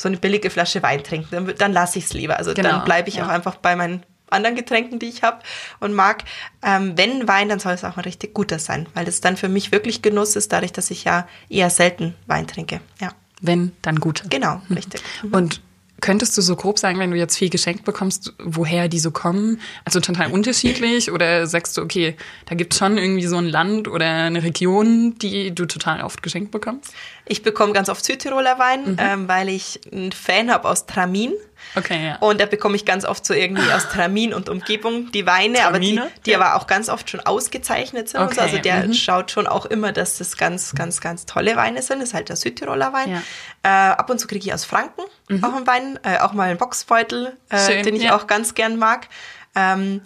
[0.00, 1.28] so eine billige Flasche Wein trinken.
[1.30, 2.38] Dann, dann lasse ich es lieber.
[2.38, 3.26] Also genau, dann bleibe ich ja.
[3.26, 5.40] auch einfach bei meinen anderen Getränken, die ich habe
[5.78, 6.24] und mag.
[6.62, 9.50] Ähm, wenn Wein, dann soll es auch ein richtig guter sein, weil das dann für
[9.50, 12.80] mich wirklich Genuss ist, dadurch, dass ich ja eher selten Wein trinke.
[12.98, 13.10] Ja.
[13.42, 14.26] Wenn, dann guter.
[14.28, 15.02] Genau, richtig.
[15.22, 15.34] Mhm.
[15.34, 15.60] Und
[16.00, 19.60] Könntest du so grob sagen, wenn du jetzt viel geschenkt bekommst, woher die so kommen?
[19.84, 21.12] Also total unterschiedlich?
[21.12, 25.16] Oder sagst du, okay, da gibt es schon irgendwie so ein Land oder eine Region,
[25.18, 26.92] die du total oft geschenkt bekommst?
[27.26, 28.96] Ich bekomme ganz oft Südtiroler Wein, mhm.
[28.98, 31.32] ähm, weil ich einen Fan habe aus Tramin.
[31.76, 32.16] Okay, ja.
[32.16, 36.02] Und da bekomme ich ganz oft so irgendwie aus Tramin und Umgebung die Weine, Tramine?
[36.02, 36.40] aber die, die ja.
[36.40, 38.20] aber auch ganz oft schon ausgezeichnet sind.
[38.20, 38.40] Okay.
[38.40, 38.94] Also der mhm.
[38.94, 42.00] schaut schon auch immer, dass das ganz, ganz, ganz tolle Weine sind.
[42.00, 43.10] Das ist halt der Südtiroler Wein.
[43.10, 43.22] Ja.
[43.62, 45.44] Äh, ab und zu kriege ich aus Franken mhm.
[45.44, 49.08] auch einen Wein, äh, auch mal einen Boxbeutel, äh, den ich auch ganz gern mag.
[49.54, 50.02] Ähm,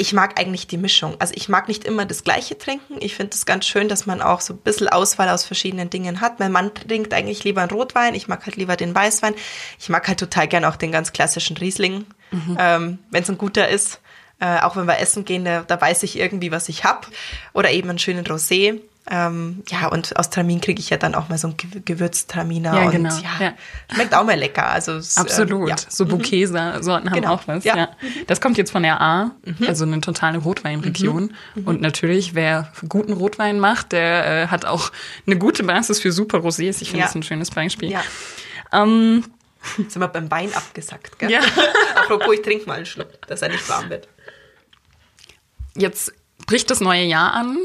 [0.00, 1.14] ich mag eigentlich die Mischung.
[1.18, 2.96] Also ich mag nicht immer das Gleiche trinken.
[3.00, 6.22] Ich finde es ganz schön, dass man auch so ein bisschen Auswahl aus verschiedenen Dingen
[6.22, 6.40] hat.
[6.40, 8.14] Mein Mann trinkt eigentlich lieber einen Rotwein.
[8.14, 9.34] Ich mag halt lieber den Weißwein.
[9.78, 12.56] Ich mag halt total gern auch den ganz klassischen Riesling, mhm.
[12.58, 14.00] ähm, wenn es ein guter ist.
[14.38, 17.06] Äh, auch wenn wir essen gehen, da, da weiß ich irgendwie, was ich hab.
[17.52, 18.80] Oder eben einen schönen Rosé.
[19.12, 22.74] Ähm, ja, und aus Tramin kriege ich ja dann auch mal so ein Gewürztraminer.
[22.74, 23.14] Ja, und, genau.
[23.16, 23.54] Ja, ja.
[23.92, 24.70] Schmeckt auch mal lecker.
[24.70, 25.66] Also es, Absolut.
[25.66, 25.76] Äh, ja.
[25.88, 26.10] So mhm.
[26.10, 27.34] Bouquet-Sorten haben genau.
[27.34, 27.64] auch was.
[27.64, 27.76] Ja.
[27.76, 27.88] ja.
[28.28, 29.66] Das kommt jetzt von der A, mhm.
[29.66, 31.34] also eine totale Rotweinregion.
[31.56, 31.66] Mhm.
[31.66, 34.92] Und natürlich, wer guten Rotwein macht, der äh, hat auch
[35.26, 36.80] eine gute Basis für super Rosés.
[36.80, 37.90] Ich finde das ein schönes Beispiel.
[37.90, 38.02] Ja.
[38.72, 39.24] Ähm,
[39.76, 41.30] Jetzt sind wir beim Wein abgesackt, gell?
[41.30, 41.40] Ja.
[41.96, 44.08] Apropos, ich trinke mal einen Schluck, dass er nicht warm wird.
[45.76, 46.12] Jetzt
[46.46, 47.58] bricht das neue Jahr an.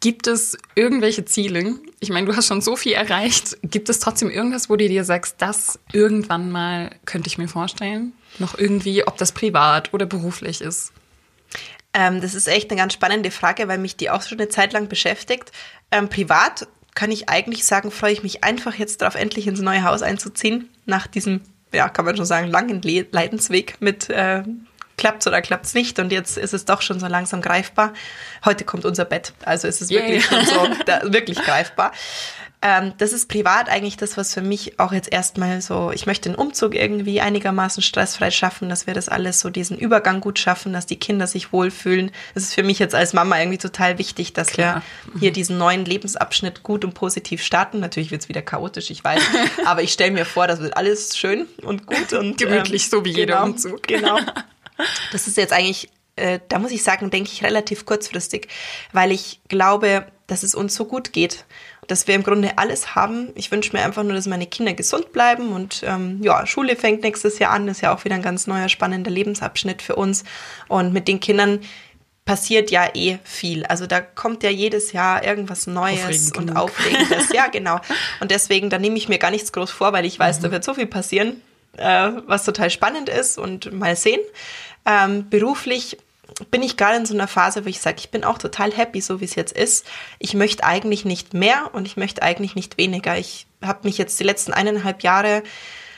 [0.00, 1.74] Gibt es irgendwelche Ziele?
[2.00, 3.56] Ich meine, du hast schon so viel erreicht.
[3.62, 8.12] Gibt es trotzdem irgendwas, wo du dir sagst, das irgendwann mal könnte ich mir vorstellen?
[8.38, 10.92] Noch irgendwie, ob das privat oder beruflich ist?
[11.92, 14.72] Ähm, das ist echt eine ganz spannende Frage, weil mich die auch schon eine Zeit
[14.72, 15.52] lang beschäftigt.
[15.90, 19.84] Ähm, privat kann ich eigentlich sagen, freue ich mich einfach jetzt darauf, endlich ins neue
[19.84, 20.68] Haus einzuziehen.
[20.86, 21.40] Nach diesem,
[21.72, 24.42] ja, kann man schon sagen, langen Le Leidensweg mit äh,
[24.96, 27.92] klappt's oder klappt's nicht und jetzt ist es doch schon so langsam greifbar.
[28.44, 30.02] Heute kommt unser Bett, also ist es yeah.
[30.02, 31.92] wirklich schon so da, wirklich greifbar.
[32.66, 36.30] Ähm, das ist privat eigentlich das, was für mich auch jetzt erstmal so, ich möchte
[36.30, 40.72] den Umzug irgendwie einigermaßen stressfrei schaffen, dass wir das alles so diesen Übergang gut schaffen,
[40.72, 42.10] dass die Kinder sich wohlfühlen.
[42.32, 44.82] Das ist für mich jetzt als Mama irgendwie total wichtig, dass Klar.
[45.12, 47.80] wir hier diesen neuen Lebensabschnitt gut und positiv starten.
[47.80, 49.20] Natürlich wird's wieder chaotisch, ich weiß,
[49.66, 53.04] aber ich stelle mir vor, das wird alles schön und gut und gemütlich, ähm, so
[53.04, 53.82] wie genau, jeder Umzug.
[53.82, 54.18] Genau.
[55.12, 58.48] Das ist jetzt eigentlich, äh, da muss ich sagen, denke ich relativ kurzfristig,
[58.92, 61.44] weil ich glaube, dass es uns so gut geht,
[61.86, 63.30] dass wir im Grunde alles haben.
[63.34, 67.02] Ich wünsche mir einfach nur, dass meine Kinder gesund bleiben und ähm, ja, Schule fängt
[67.02, 70.24] nächstes Jahr an, ist ja auch wieder ein ganz neuer spannender Lebensabschnitt für uns
[70.68, 71.60] und mit den Kindern
[72.24, 73.66] passiert ja eh viel.
[73.66, 76.62] Also da kommt ja jedes Jahr irgendwas Neues Aufregend und genug.
[76.62, 77.32] Aufregendes.
[77.34, 77.80] ja, genau.
[78.20, 80.44] Und deswegen, da nehme ich mir gar nichts groß vor, weil ich weiß, mhm.
[80.44, 81.42] da wird so viel passieren
[81.76, 84.20] äh, was total spannend ist und mal sehen.
[84.86, 85.98] Ähm, beruflich
[86.50, 89.00] bin ich gerade in so einer Phase, wo ich sage, ich bin auch total happy,
[89.00, 89.86] so wie es jetzt ist.
[90.18, 93.18] Ich möchte eigentlich nicht mehr und ich möchte eigentlich nicht weniger.
[93.18, 95.42] Ich habe mich jetzt die letzten eineinhalb Jahre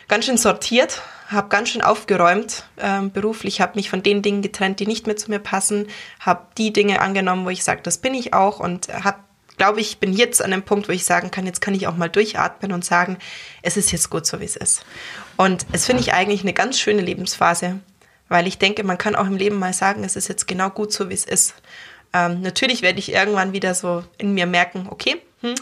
[0.08, 4.78] ganz schön sortiert, habe ganz schön aufgeräumt ähm, beruflich, habe mich von den Dingen getrennt,
[4.78, 5.88] die nicht mehr zu mir passen,
[6.20, 9.18] habe die Dinge angenommen, wo ich sage, das bin ich auch und habe
[9.56, 11.96] glaube ich, bin jetzt an dem Punkt, wo ich sagen kann, jetzt kann ich auch
[11.96, 13.18] mal durchatmen und sagen,
[13.62, 14.84] es ist jetzt gut so, wie es ist.
[15.36, 17.80] Und es finde ich eigentlich eine ganz schöne Lebensphase,
[18.28, 20.92] weil ich denke, man kann auch im Leben mal sagen, es ist jetzt genau gut
[20.92, 21.54] so, wie es ist.
[22.12, 25.54] Ähm, natürlich werde ich irgendwann wieder so in mir merken, okay, hm,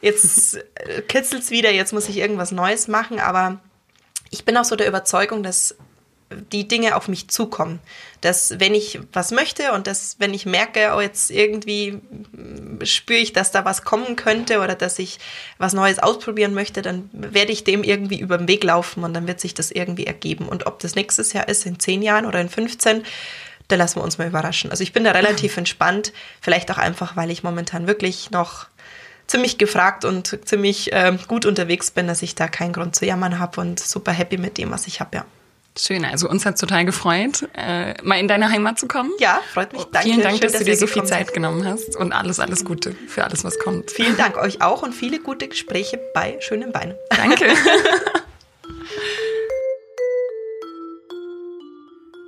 [0.00, 3.60] jetzt äh, kitzelt es wieder, jetzt muss ich irgendwas Neues machen, aber
[4.30, 5.76] ich bin auch so der Überzeugung, dass
[6.52, 7.80] die Dinge auf mich zukommen.
[8.20, 12.00] Dass wenn ich was möchte und dass wenn ich merke, oh jetzt irgendwie
[12.84, 15.18] spüre ich, dass da was kommen könnte oder dass ich
[15.58, 19.26] was Neues ausprobieren möchte, dann werde ich dem irgendwie über den Weg laufen und dann
[19.26, 20.48] wird sich das irgendwie ergeben.
[20.48, 23.02] Und ob das nächstes Jahr ist, in zehn Jahren oder in 15,
[23.68, 24.70] da lassen wir uns mal überraschen.
[24.70, 28.66] Also ich bin da relativ entspannt, vielleicht auch einfach, weil ich momentan wirklich noch
[29.26, 33.38] ziemlich gefragt und ziemlich äh, gut unterwegs bin, dass ich da keinen Grund zu jammern
[33.38, 35.24] habe und super happy mit dem, was ich habe, ja.
[35.82, 39.10] Schön, also uns hat total gefreut, äh, mal in deine Heimat zu kommen.
[39.18, 39.84] Ja, freut mich.
[39.84, 40.08] Danke.
[40.08, 42.66] Vielen Dank, Schön, dass, dass, du dir so viel Zeit genommen hast und alles, alles
[42.66, 43.90] Gute für alles, was kommt.
[43.90, 46.94] Vielen Dank euch auch und viele gute Gespräche bei schönem Wein.
[47.08, 47.46] Danke.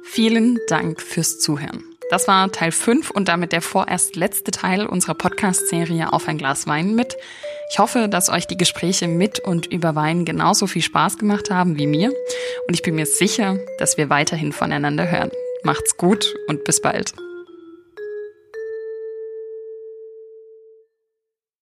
[0.05, 1.92] Vielen Dank fürs Zuhören.
[2.11, 6.67] Das war Teil 5 und damit der vorerst letzte Teil unserer Podcast-Serie Auf ein Glas
[6.67, 7.17] Wein mit.
[7.71, 11.79] Ich hoffe, dass euch die Gespräche mit und über Wein genauso viel Spaß gemacht haben
[11.79, 12.11] wie mir.
[12.69, 15.31] Und ich bin mir sicher, dass wir weiterhin voneinander hören.
[15.63, 17.15] Macht's gut und bis bald.